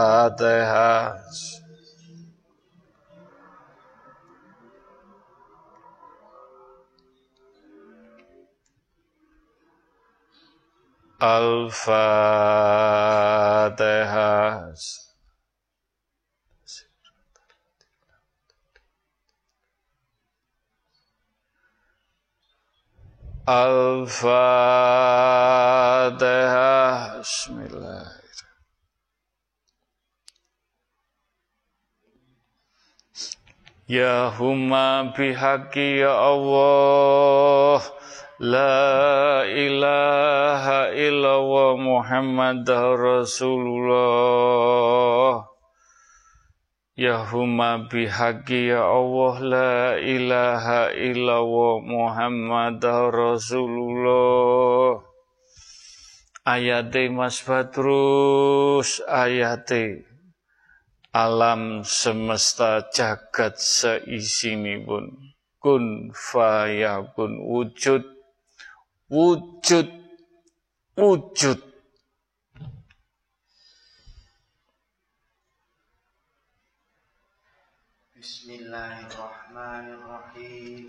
[11.21, 12.33] Al-Fatihah.
[23.45, 24.41] Al-Fatihah.
[27.21, 28.17] Bismillah.
[33.85, 38.00] Ya huma bihaqi ya Allah
[38.41, 42.65] La ilaha illallah Muhammad
[42.97, 44.01] Rasulullah.
[46.97, 52.81] Ya huma bihaqi ya Allah La ilaha illallah Muhammad
[53.13, 55.05] Rasulullah.
[56.41, 60.09] Ayate Mas Badrus ayate
[61.13, 63.61] alam semesta jagat
[64.89, 65.29] pun
[65.61, 68.20] kun fayakun wujud
[69.11, 69.91] wujud
[70.95, 71.59] wujud
[78.15, 80.87] Bismillahirrahmanirrahim.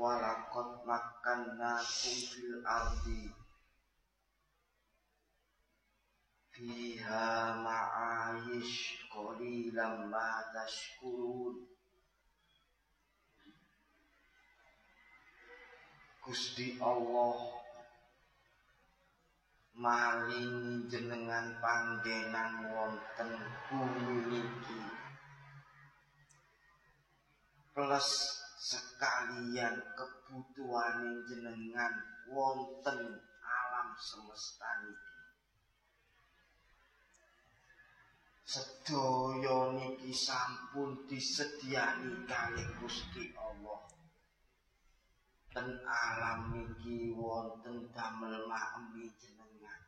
[0.00, 3.28] Walakot makannakum fil ardi.
[6.56, 11.68] Fiha ma'ayish qalilan ma tashkurun
[16.28, 17.40] Gusti Allah
[19.72, 23.32] maling jenengan panggenan wonten
[23.72, 24.76] bumi niki.
[27.72, 28.08] Plus
[28.60, 31.96] sekalian kebutuhan jenengan
[32.28, 35.16] wonten alam semesta niki.
[38.44, 43.96] Sedaya niki sampun disediani kali Gusti Allah
[45.58, 49.82] ten alam niki wonten damel mahmi jenengan.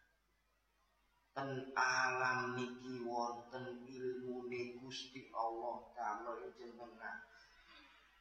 [1.30, 4.50] Ten alam niki wonten ilmu
[4.82, 7.22] Gusti Allah damel jenengan.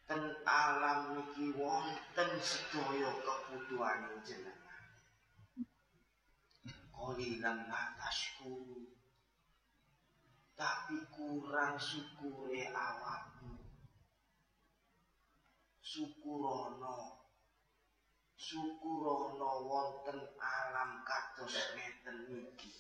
[0.06, 4.86] Ten alam niki wonten sedaya kebutuhan jenengan.
[6.94, 7.66] Kolilan
[7.98, 8.94] tashkuru
[10.54, 13.58] tapi kurang syukure awakmu.
[15.82, 17.19] Syukurono
[18.50, 22.72] syukurono wonten alam kados ngeten niki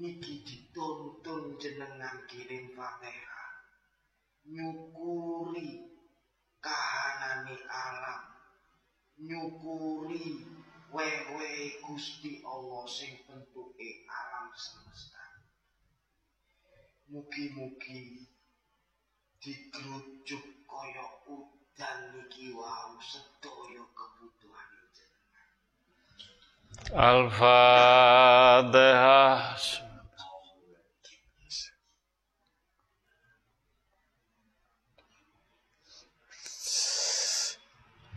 [0.00, 3.52] niki dituntun jenengan kirim Fatihah.
[4.48, 5.68] Nyukuri
[6.64, 8.22] kahanane alam.
[9.28, 10.24] Nyukuri
[10.88, 11.50] wewe
[11.84, 15.24] Gusti Allah sing bentuke alam semesta.
[17.12, 18.24] Mugi-mugi
[19.44, 21.04] digrujuk kaya
[21.72, 23.80] udan niki wau sedaya.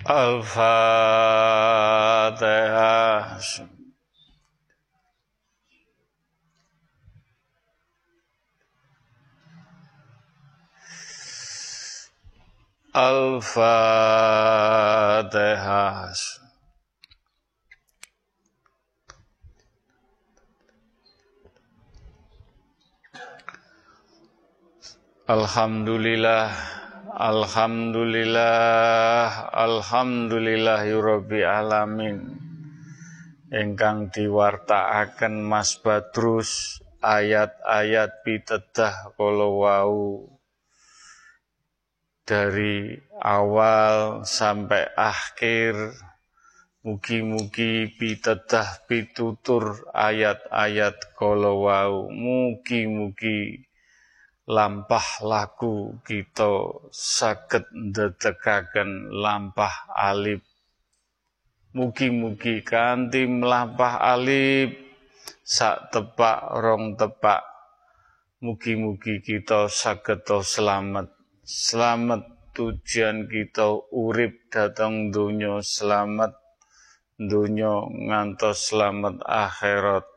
[0.05, 0.75] Al-Fatihah.
[12.95, 13.75] Al-Fatihah.
[25.27, 26.55] Alhamdulillah
[27.19, 32.39] Alhamdulillah Alhamdulillahirabbil alamin
[33.51, 40.34] ingkang diwartakaken Mas Badrus ayat-ayat pitedah kala wau
[42.25, 45.93] dari awal sampai akhir
[46.81, 52.09] mugi-mugi pitedah pitutur ayat-ayat kala wau.
[52.09, 53.61] Mugi-mugi
[54.49, 60.41] lampah laku kita saged ndedekaken lampah alip.
[61.77, 64.73] Mugi-mugi kanthi mlampah alip
[65.45, 67.45] sak tepak rong tepak.
[68.41, 71.14] Mugi-mugi kita saged selamat
[71.45, 72.25] selamat
[72.57, 76.33] tujuan kita urip datang dunia selamat
[77.21, 80.09] dunia ngantos selamat akhirat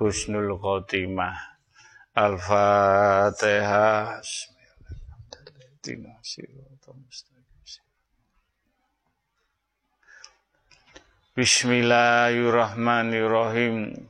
[0.00, 1.36] husnul khotimah
[2.16, 4.24] Al-Fatihah.
[11.36, 14.08] Bismillahirrahmanirrahim.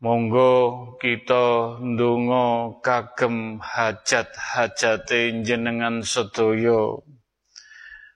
[0.00, 7.04] Monggo kita ndonga kagem hajat-hajate jenengan sedaya.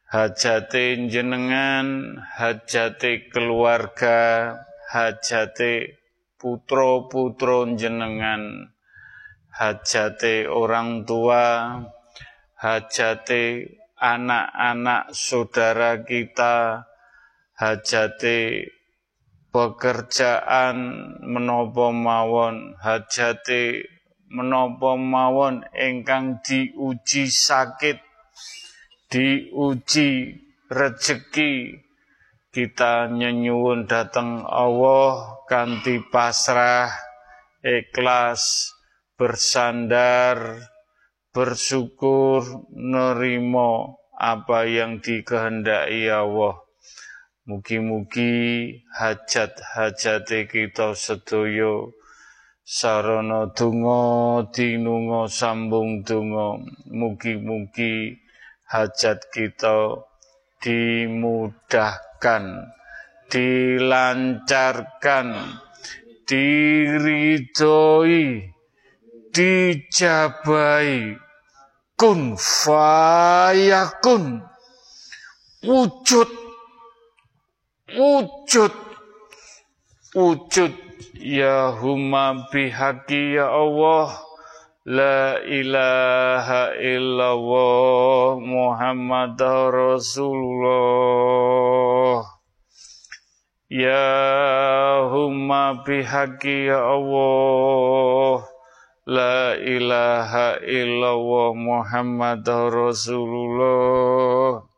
[0.09, 4.57] Hajate jenengan, hajate keluarga,
[4.93, 6.01] hajate
[6.41, 8.75] putra-putra jenengan
[9.55, 11.79] hajate orang tua,
[12.59, 16.83] hajate anak-anak saudara kita,
[17.55, 18.67] hajate
[19.55, 20.77] pekerjaan
[21.23, 23.87] menopo mawon, hajate
[24.27, 25.63] menopo mawon?
[25.71, 28.03] Ingkang diuji sakit,
[29.07, 30.11] diuji
[30.67, 31.79] rezeki,
[32.51, 36.91] kita nyenyuwun datang Allah kanthi pasrah
[37.63, 38.75] ikhlas
[39.15, 40.67] bersandar,
[41.31, 46.64] bersyukur, nerimo apa yang dikehendaki Allah.
[47.45, 51.93] Mugi-mugi hajat-hajat kita sedoyo
[52.65, 56.57] sarana donga dinunga sambung donga.
[56.89, 58.17] Mugi-mugi
[58.73, 60.09] hajat kita
[60.65, 62.65] dimudahkan
[63.29, 65.29] dilancarkan
[66.25, 68.41] diridhoi
[69.37, 71.21] dijabai.
[71.93, 74.41] Kun fayakun
[75.61, 76.44] wujud
[77.97, 78.73] wujud.
[80.15, 80.73] Wujud.
[81.19, 84.21] Ya huma bihaqi ya Allah.
[84.85, 89.41] La ilaha illallah Muhammad
[89.73, 90.77] Rasulullah.
[93.73, 98.45] Ya huma bihaqi ya Allah.
[99.09, 104.74] La ilaha illallah Muhammad Rasulullah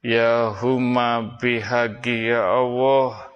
[0.00, 3.28] Ya huma bihaqi ya Allah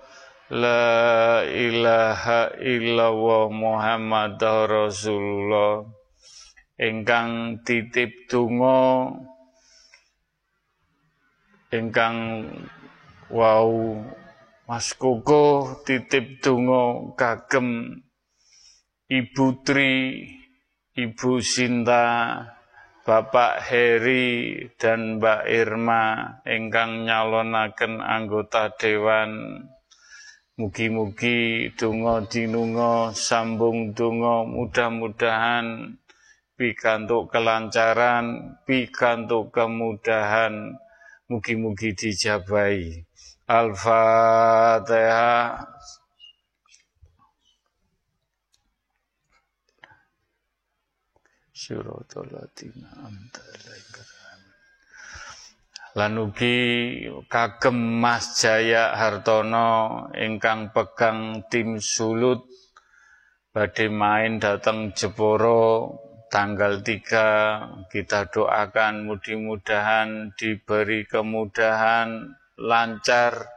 [0.48, 5.84] La ilaha illallah Muhammad Rasulullah.
[6.80, 9.12] Engkang titip tungo
[11.68, 12.48] Engkang
[13.28, 14.00] wau
[14.64, 18.00] Mas Koko titip tungo kagem
[19.04, 20.24] Ibu Tri,
[20.96, 22.04] Ibu Sinta,
[23.04, 26.04] Bapak Heri dan Mbak Irma
[26.48, 29.60] ingkang nyalonaken anggota dewan
[30.54, 35.98] Mugi-mugi donga dinunga sambung donga mudah-mudahan
[36.54, 40.78] pikantuk kelancaran, pikantuk kemudahan,
[41.26, 43.02] mugi-mugi dijabai.
[43.50, 44.78] Al-Fatihah.
[51.64, 52.92] Suratul Latina
[55.96, 56.58] Lan ugi
[57.24, 62.44] kagem Mas Jaya Hartono ingkang pegang tim sulut
[63.56, 65.96] badhe main datang Jeporo
[66.28, 73.48] tanggal 3 kita doakan mudah-mudahan diberi kemudahan lancar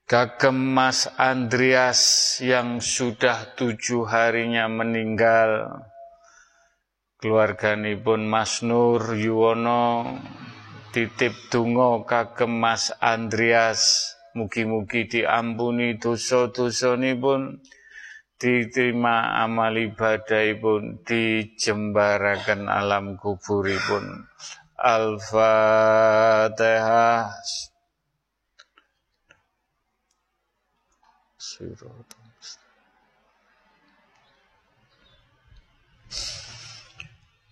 [0.06, 2.02] Kagem Mas Andreas
[2.38, 5.82] yang sudah tujuh harinya meninggal,
[7.18, 10.14] keluarganipun Mas Nur Yuwono
[10.94, 17.58] titip donga kagem Mas Andreas mugi-mugi diampuni dosa-dosanipun
[18.36, 24.28] diterima amal ibadahipun dijembaraken alam kuburipun.
[24.76, 25.82] Al-Fatihah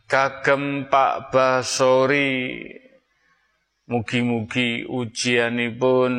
[0.04, 2.60] Kagem Pak Basori
[3.88, 6.12] mugi-mugi ujianipun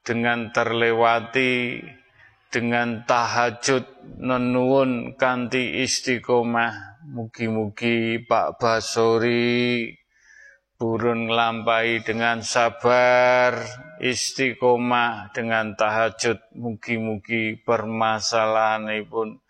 [0.00, 1.84] dengan terlewati
[2.52, 3.88] dengan tahajud
[4.20, 7.00] nenuwun kanti istiqomah.
[7.02, 9.90] Mugi-mugi Pak Basori
[10.78, 13.58] burun lampai dengan sabar
[13.98, 16.38] istiqomah dengan tahajud.
[16.54, 19.40] Mugi-mugi permasalahan pun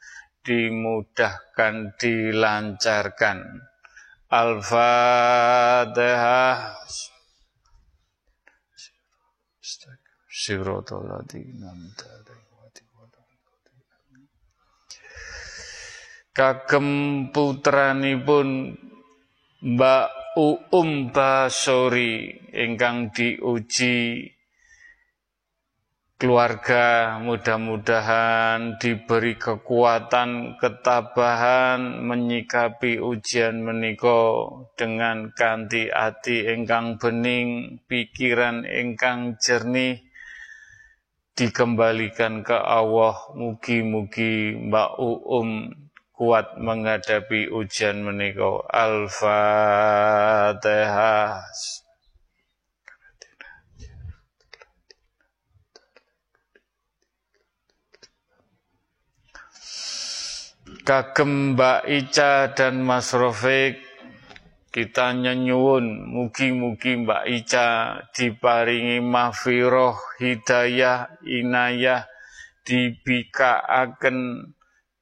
[0.46, 3.38] dimudahkan dilancarkan.
[4.32, 5.20] Al-Fatihah.
[10.32, 11.70] Siratal ladzina
[16.32, 18.72] Kagem putranipun
[19.60, 20.09] Mbak
[20.40, 24.32] Uum Basori ingkang diuji
[26.16, 39.36] keluarga mudah-mudahan diberi kekuatan ketabahan menyikapi ujian meniko dengan kanti ati ingkang bening pikiran ingkang
[39.36, 40.00] jernih
[41.36, 43.20] dikembalikan ke Allah.
[43.36, 45.81] Mugi-mugi Mbak Uum
[46.23, 48.62] kuat menghadapi ujian menikah.
[48.70, 49.43] Al-Fatihah.
[60.86, 63.82] Kagem Mbak Ica dan Mas Rofik
[64.70, 72.07] kita nyenyuwun mugi-mugi Mbak Ica diparingi mahfiroh hidayah inayah
[72.62, 74.19] dibikaaken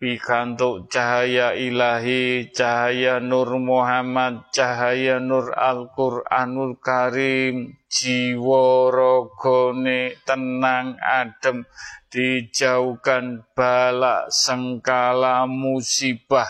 [0.01, 11.69] pikantuk cahaya ilahi, cahaya Nur Muhammad, cahaya Nur Al-Qur'anul Karim, jiwa rogone tenang adem,
[12.09, 16.49] dijauhkan balak sengkala musibah.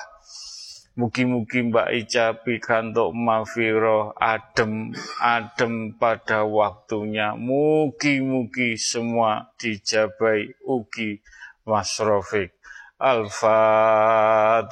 [0.95, 7.33] Mugi-mugi Mbak Ica pikantuk mafiro adem adem pada waktunya.
[7.39, 11.25] Mugi-mugi semua dijabai ugi
[11.65, 11.97] Mas
[13.01, 14.69] Al-Fatihah.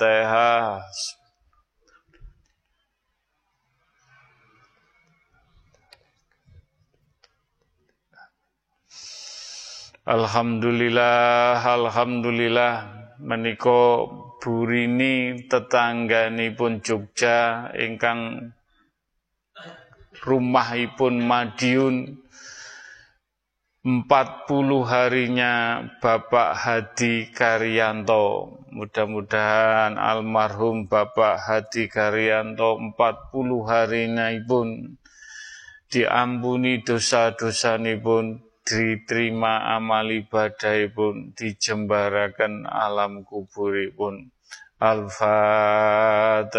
[10.05, 12.73] Alhamdulillah, Alhamdulillah
[13.25, 14.05] meniko
[14.45, 18.53] burini tetangganipun Jogja ingkang
[20.21, 22.25] rumahipun Madiun
[23.89, 28.61] 40 harinya Bapak Hadi Karyanto.
[28.69, 33.33] Mudah-mudahan almarhum Bapak Hadi Karyanto 40
[33.65, 35.01] harinya pun
[35.89, 44.29] diampuni dosa-dosa pun diterima amal ibadah pun dijembarakan alam kubur pun.
[44.85, 46.53] Al-Fatihah.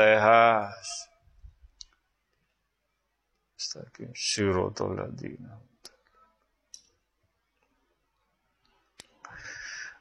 [3.53, 5.68] Astagfirullahaladzim.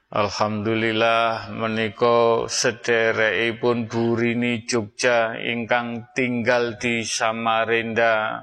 [0.09, 8.41] Alhamdulillah menika sederekipun Burini Jogja ingkang tinggal di Samarinda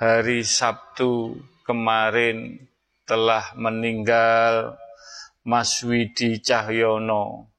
[0.00, 1.36] hari Sabtu
[1.68, 2.64] kemarin
[3.04, 4.80] telah meninggal
[5.44, 7.52] Mas Widi Cahyono.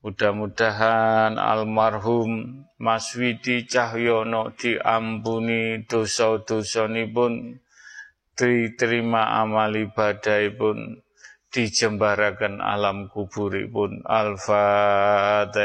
[0.00, 7.60] Mudah-mudahan almarhum Mas Widi Cahyono diampuni dosa-dosa pun
[8.32, 11.04] diterima amal ibadah pun
[11.50, 14.06] dijembarakan alam kuburipun.
[14.06, 15.58] Al-Fatihah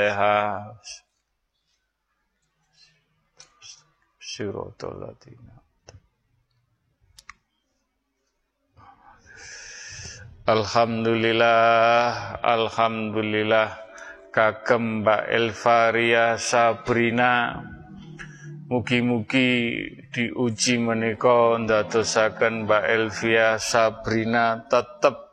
[4.18, 5.56] Siratal Ladina
[10.46, 13.86] Alhamdulillah Alhamdulillah.
[14.36, 17.64] Kagem Mbak Elvaria Sabrina.
[18.68, 19.72] Mugi-mugi
[20.12, 25.25] diuji menika ndadosaken Mbak Elvia Sabrina tetap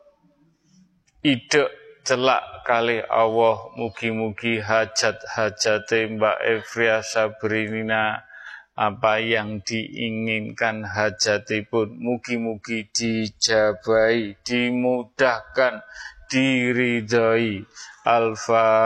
[1.23, 1.71] ide
[2.03, 8.27] celak kali Allah mugi-mugi hajat-hajate Mbak Evria Sabrinina
[8.75, 15.87] apa yang diinginkan hajatipun mugi-mugi dijabai dimudahkan
[16.27, 17.63] diridhoi.
[18.03, 18.83] Al-Fatihah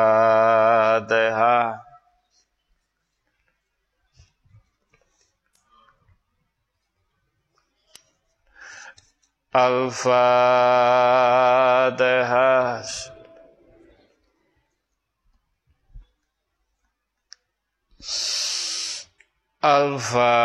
[9.56, 10.04] Al-Fatihah.
[19.64, 20.44] Al-Fatihah.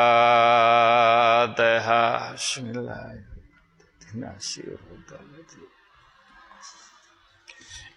[2.40, 3.28] Bismillahirrahmanirrahim.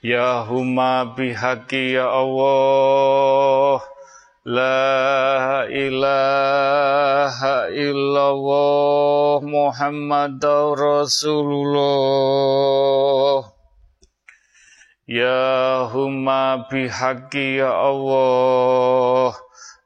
[0.02, 3.86] Ya huma bihaqi ya Allah
[4.44, 10.36] La ilaha illallah Muhammad
[10.76, 11.88] Rasulullah.
[15.08, 19.32] Ya huma bihaqi ya Allah.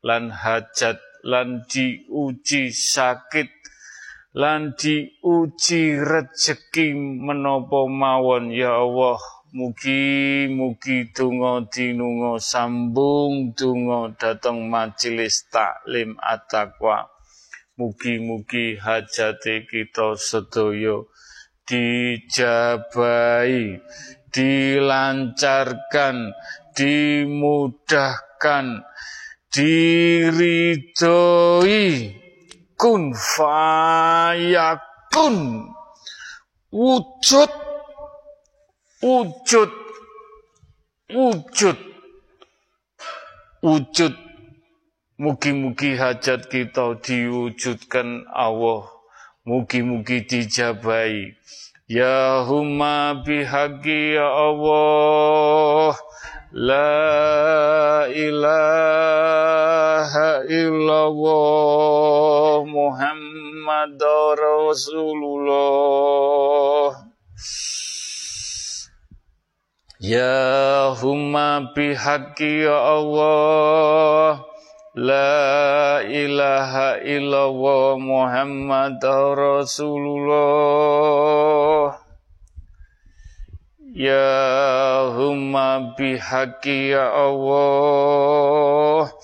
[0.00, 0.96] lan hajat
[1.26, 3.52] lan diuji sakit.
[4.36, 9.16] Lan diuji rezeki menopo mawon ya Allah
[9.56, 17.16] mugi mugi donga dinunga sambung donga dateng majelis taklim at-taqwa.
[17.76, 21.04] Mugi-mugi hajate kita sedaya
[21.68, 23.76] dijabai
[24.32, 26.32] dilancarkan
[26.76, 28.66] dimudahkan
[29.52, 31.04] diridhoi.
[32.76, 35.36] Kun fayakun.
[36.72, 37.65] Wujud
[39.06, 39.70] wujud.
[41.14, 41.78] Wujud.
[43.62, 44.14] Wujud.
[45.22, 48.90] Mugi-mugi hajat kita diwujudkan Allah.
[49.46, 51.38] Mugi-mugi dijabai.
[51.86, 55.94] Ya huma bihaqi ya Allah.
[56.50, 59.22] La ilaha
[60.50, 61.86] illallah
[62.66, 64.02] Muhammad
[64.34, 65.46] Rasulullah
[69.96, 74.44] Ya humma bihaqi ya Allah
[74.92, 80.36] La ilaha illallah Muhammad Rasulullah.
[83.96, 89.16] Ya humma bihaqi ya Allah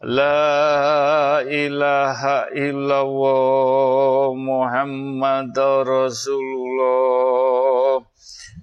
[0.00, 5.52] La ilaha illallah Muhammad
[5.84, 7.85] Rasulullah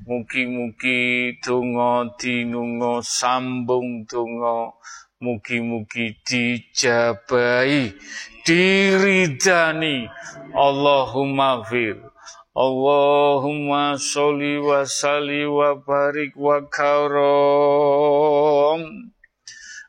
[0.03, 4.75] Mugi-mugi donga dinunga sambung donga
[5.23, 7.95] Mugi-mugi dijabai
[8.43, 10.11] diridani
[10.51, 12.13] Allahumma fir
[12.53, 17.89] Allahumma sholli wa salli wa barik wa karom.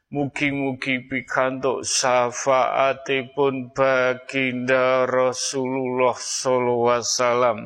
[0.09, 7.59] Mugi-mugi pikantuk syafaatipun baginda Rasulullah sallallahu alaihi wasallam.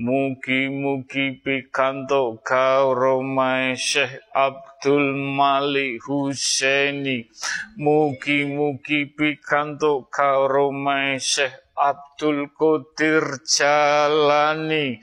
[0.00, 7.28] Mugi-mugi pikantuk karomai Syekh Abdul Malik Husaini.
[7.76, 14.96] Mugi-mugi pikantuk karomai Syekh Abdul Qadir Jalani.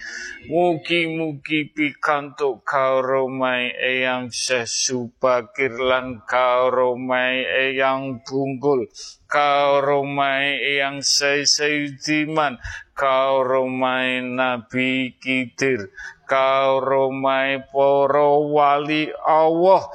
[0.50, 8.90] Mugi-mugi pikantuk karomai eyang Syekh Subakir lan karomai eyang Bungkul
[9.30, 12.58] karomai eyang Syekh Sayyidiman
[12.98, 15.94] karomai Nabi Kidir
[16.26, 19.86] karomai poro wali Allah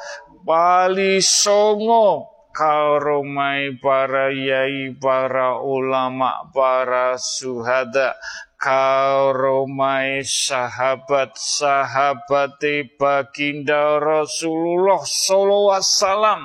[0.46, 2.28] wali songo.
[2.52, 8.12] Karomai para yai, para ulama, para suhada,
[8.60, 12.60] karomai sahabat-sahabat
[13.00, 16.44] baginda Rasulullah sallallahu alaihi wasallam.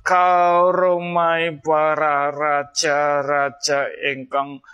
[0.00, 4.64] Karomai para raja-raja ingkang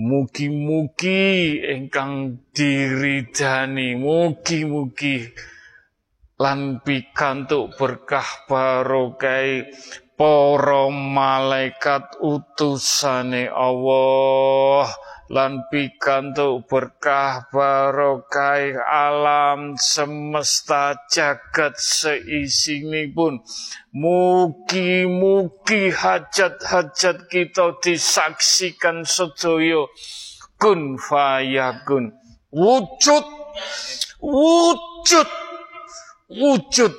[0.00, 5.28] mugi-mugi ingkang diridani mugi-mugi
[6.40, 9.68] lan pikantuk berkah barokai
[10.16, 14.88] para malaikat utusane Allah
[15.30, 21.78] lan pikantuk berkah barokai alam semesta jagat
[23.14, 23.38] pun
[23.94, 29.86] mugi-mugi hajat-hajat kita disaksikan sedaya.
[30.58, 32.10] Kun fayakun
[32.50, 33.26] wujud
[34.18, 35.30] wujud
[36.26, 36.92] wujud.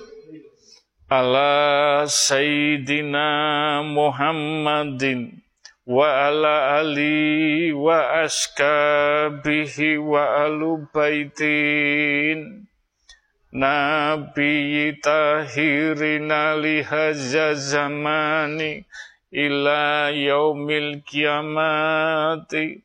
[1.12, 5.41] Ala sayyidina Muhammadin
[5.92, 12.64] wa ala ali wa askabihi wa alu baitin.
[13.52, 18.88] Nabi tahirina lihaza zamani
[19.32, 22.80] ila yaumil kiamati.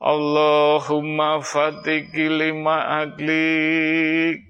[0.00, 4.40] Allahumma fatiki lima aglik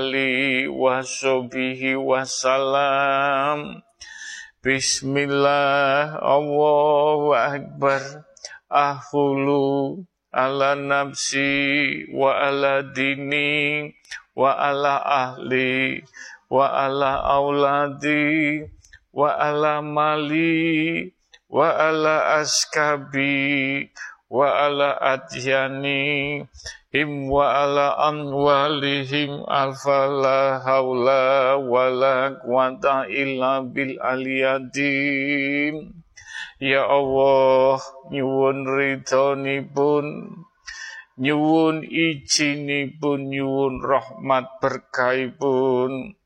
[8.80, 13.90] ali ala nafsi wa ala dini
[14.38, 16.02] wa ala ahli
[16.50, 18.62] wa ala auladi
[19.10, 21.10] wa ala mali
[21.50, 23.90] wa ala askabi
[24.30, 26.46] wa ala adyani
[26.94, 35.90] him wa ala amwalihim alfala haula wa la quwata illa bil aliyadim
[36.60, 37.80] Ya Allah,
[38.12, 40.04] nyuwun ridhonipun,
[41.16, 46.20] nyuwun ijinipun, nyuwun rahmat berkaipun.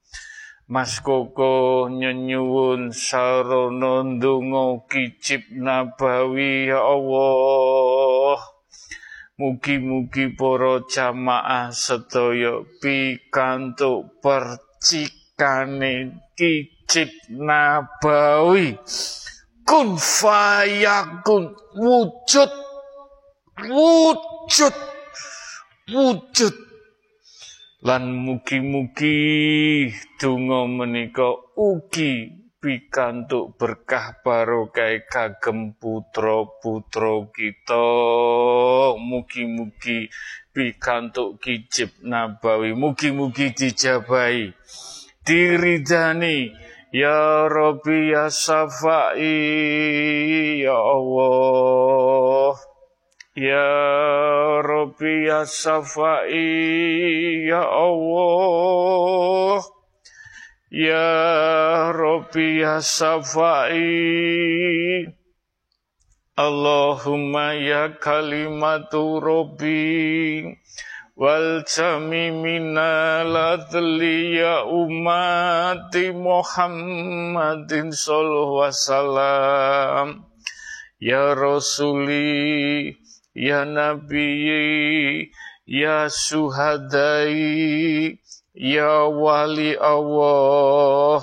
[0.66, 8.42] Mas Koko nyenyuwun sarana ndonga kicip nabawi ya Allah.
[9.38, 15.94] Mugi-mugi para jamaah sedaya pikantuk percikane
[16.34, 18.82] kicip nabawi
[19.64, 21.56] kun fayakun.
[21.74, 22.50] Wujud.
[23.64, 24.76] Wujud.
[25.90, 26.54] Wujud.
[27.84, 29.16] Lan mugi-mugi
[30.16, 37.88] donga menika ugi pikantuk berkah barokah kagem putra-putra kita.
[38.96, 40.08] Mugi-mugi
[40.56, 42.72] pikantuk kijib nabawi.
[42.72, 44.48] Mugi-mugi dijabahi
[45.24, 46.52] diridani
[46.94, 49.26] Ya Rabbi ya Safai
[50.62, 52.54] ya Allah.
[53.34, 53.66] Ya
[54.62, 56.38] Rabbi ya Safai
[57.50, 59.58] ya Allah.
[60.70, 63.90] Ya Rabbi ya Safai.
[66.38, 70.46] Allahumma ya kalimatu Rabbi
[71.14, 80.26] wal jamimina ladli ya umati Muhammadin sallallahu wasallam.
[80.98, 82.98] Ya rasuli
[83.30, 85.30] ya nabi
[85.66, 87.38] ya suhadai
[88.54, 91.22] ya wali Allah.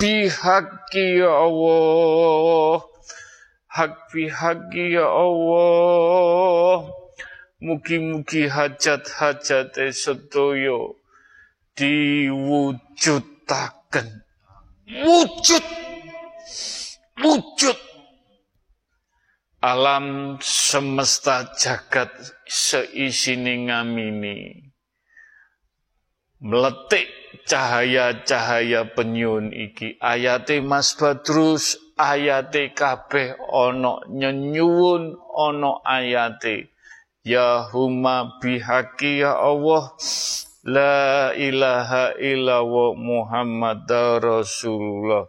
[0.00, 2.80] bihaki ya Allah.
[3.68, 6.88] Hak bihaki ya Allah.
[7.60, 10.96] Mugi-mugi hajat-hajat sedaya
[11.76, 14.24] diwujudaken
[14.88, 15.60] wujud.
[17.20, 17.76] Wujud.
[19.60, 22.08] Alam semesta jagat
[22.48, 24.72] seisini ngamini.
[26.40, 29.96] Meletik cahaya-cahaya penyun iki.
[30.00, 36.72] Ayate Mas Badrus ayate kabeh ono nyenyuwun ono ayate.
[37.24, 39.92] Ya huma bihaqi ya Allah.
[40.64, 43.88] La ilaha illallah Muhammad
[44.20, 45.24] Rasulullah.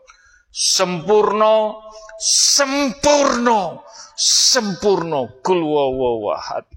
[0.51, 1.79] Sempurna
[2.19, 3.79] sempurna
[4.15, 5.31] sempurna.
[5.39, 6.67] Kul wawahad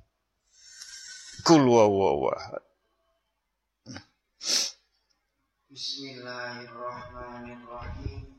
[1.45, 2.65] kul wawahad
[5.75, 8.39] Bismillahirrahmanirrahim.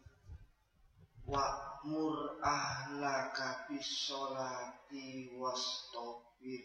[1.28, 6.64] Wa'mur ahlaka bisolati wastobir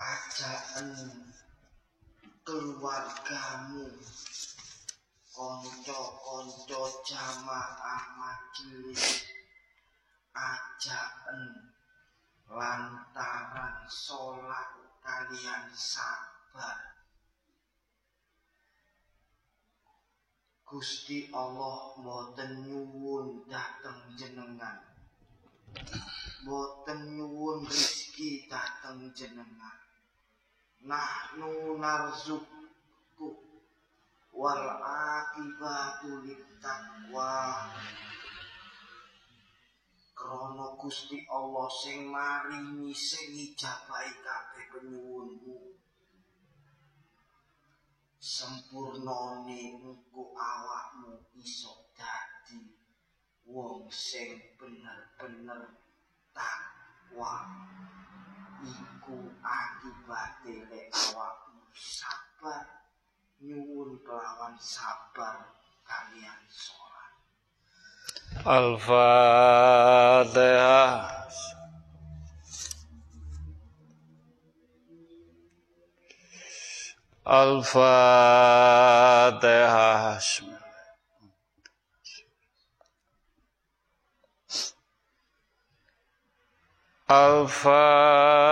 [0.00, 1.36] Ajaan
[2.48, 3.92] keluargamu
[5.36, 9.28] konco-konco jamaah majelis
[10.32, 11.60] ajaan
[12.48, 16.91] lantaran sholat kalian sabar
[20.72, 24.80] Gusti Allah boten nyuwun dateng jenengan.
[26.48, 29.76] Boten nyuwun rizki dateng jenengan.
[30.88, 33.28] Nahnu narzuku
[34.32, 37.68] wal akibatu littaqwa.
[40.16, 45.71] Krana Gusti Allah sing maringi sing ngijabahi kabeh penyuwunmu
[48.22, 51.10] sempurnane engko awakmu
[51.42, 52.62] iso dadi
[53.50, 55.74] wong sing bener-bener
[56.30, 57.50] takwa
[58.62, 62.62] iku akibate lek awakmu sabar
[63.42, 67.10] nyuwun kelawan sabar kalian sholat.
[68.46, 69.02] Al-Fatihah.
[77.24, 77.82] Al-Fatihah.
[87.08, 88.42] Al-Fatihah.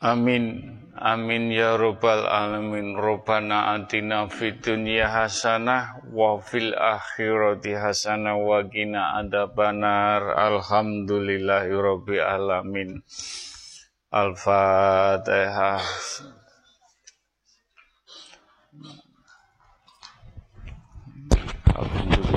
[0.00, 0.80] Amin.
[1.00, 2.92] Amin ya rabbal alamin.
[2.92, 10.36] Rabbana atina fid dunya hasanah wa fil akhirati hasanah wa qina adzabannar.
[10.36, 13.00] Alhamdulillahi rabbil alamin.
[14.12, 15.80] Al-Fatihah.
[21.80, 22.29] Alhamdulillah.